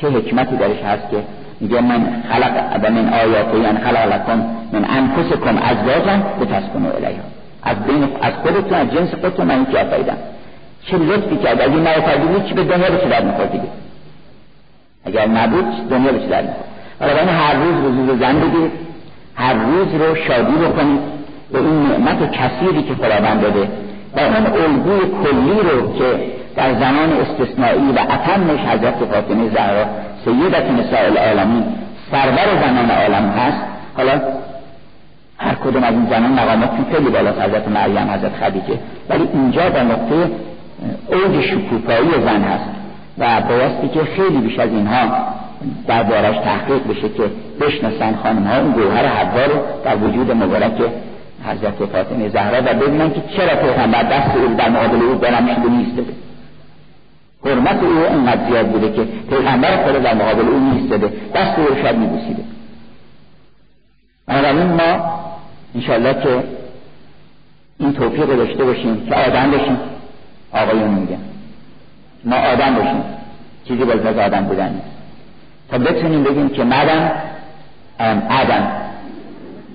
[0.00, 1.16] چه حکمتی درش هست که
[1.60, 6.90] میگه من خلق و من آیات یعنی خلق لکن من انفسکم ازواجا بتسکنوا
[7.62, 10.16] از بین از خودتون از جنس خودتون من اینکه آفریدم.
[10.86, 11.94] چه لطفی کرد؟ اگه نه
[12.48, 13.64] چی به دنیا به چه در می‌خورد دیگه.
[15.04, 16.68] اگر نبود دنیا به چه در می‌خورد
[17.00, 18.70] بنابراین هر روز روز زن بگیرید
[19.34, 21.00] هر روز رو شادی بکنید
[21.52, 23.68] به این نعمت کثیری که خداوند داده.
[24.16, 26.20] و اون الگوی کلی رو که
[26.56, 29.84] در زمان استثنایی و اتمش حضرت فاطمه زهرا
[30.28, 31.64] سیدت نساء العالمین
[32.10, 33.58] سرور زمان عالم هست
[33.96, 34.20] حالا
[35.38, 38.78] هر کدوم از این زنان مقاماتشون خیلی بالا حضرت مریم حضرت خدیجه.
[39.10, 40.30] ولی اینجا در نقطه
[41.06, 42.64] اوج شکوفایی زن هست
[43.18, 45.08] و بایستی که خیلی بیش از اینها
[45.86, 47.22] دربارش تحقیق بشه که
[47.60, 49.46] بشناسن خانم ها اون گوهر حوا
[49.84, 50.72] در وجود مبارک
[51.44, 55.70] حضرت فاطمه زهرا و ببینن که چرا پیغمبر دست او در مقابل او برم شده
[55.70, 56.12] نیستده
[57.44, 61.12] حرمت او انقدر زیاد بوده که پیغمبر خود در مقابل او نیستده.
[61.34, 62.42] دست او رو شاید میبوسیده.
[64.26, 65.20] بنابراین ما
[65.74, 66.44] انشاءالله که
[67.78, 69.78] این توفیق داشته باشیم که آدم باشیم
[70.52, 71.20] آقایون میگن.
[72.24, 73.04] ما آدم باشیم.
[73.68, 74.86] چیزی باز از آدم بودن نیست.
[75.70, 77.12] تا بتونیم بگیم که مدم
[78.30, 78.72] آدم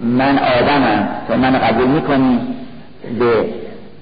[0.03, 1.09] من آدمم.
[1.28, 2.39] تو من قبول می‌کنی؟
[3.20, 3.45] به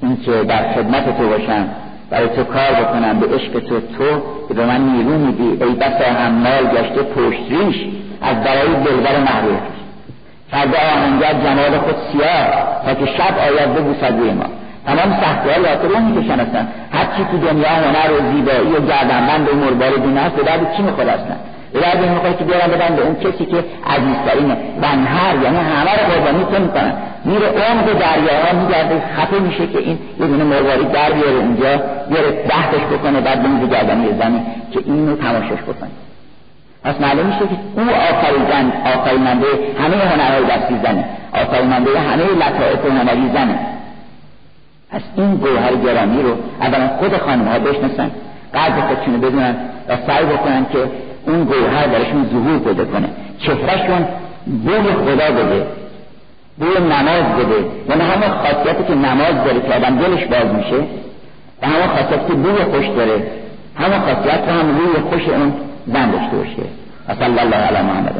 [0.01, 1.69] اینکه در خدمت تو باشم.
[2.11, 5.63] برای تو کار بکنم به عشق تو تو که به من نیرو میدی.
[5.63, 7.75] ای بسا مال گشته پشت ریش
[8.21, 9.59] از برای دلبر محبوب
[10.51, 12.45] فردا آهنگر جمال خود سیاه
[12.85, 14.45] تا که شب آید ببوسد روی ما.
[14.85, 18.87] تمام سختی ها لاتر رو می‌کشن هستن هر چی تو دنیا هنر و زیبایی و
[18.87, 21.39] گردنبند و مربار دین هست به درد چی می‌خواد هستن
[21.73, 24.57] این می‌خواد که بیارن بدن به اون کسی که عزیزترینه
[25.05, 26.93] هر یعنی همه رو قربانی تو می‌کنن
[27.25, 31.77] میره عمق دریاها میگرده خفه میشه که این یه دونه مروارید در بیاره اونجا
[32.09, 34.41] بیاره دهتش بکنه بعد بمیزه گردن زنی
[34.71, 35.89] که اینو تماشاش بکنه.
[36.83, 39.47] پس معلوم میشه که او آفریدن آفریننده
[39.79, 41.05] همه هنرهای دستی زنه.
[41.33, 43.59] آفریننده همه لطائف هنری زنه.
[44.91, 48.11] پس این گوهر گرامی رو اولا خود خانم ها بشناسن
[48.53, 49.55] قدر خودشونو بدونن
[49.87, 50.79] و سعی بکنن که
[51.27, 53.09] اون گوهر درشون ظهور پیدا کنه.
[53.39, 54.07] چهرهشون
[54.45, 55.65] بوی خدا بده
[56.59, 60.77] بوی نماز بده یعنی همه خاصیتی که نماز داره که آدم دلش باز میشه
[61.61, 63.23] و همه خاصیتی که بوی خوش داره
[63.75, 65.53] همه خاصیت هم روی خوش اون
[65.87, 66.63] زن داشته باشه.
[67.07, 68.15] و صلی الله علی محمد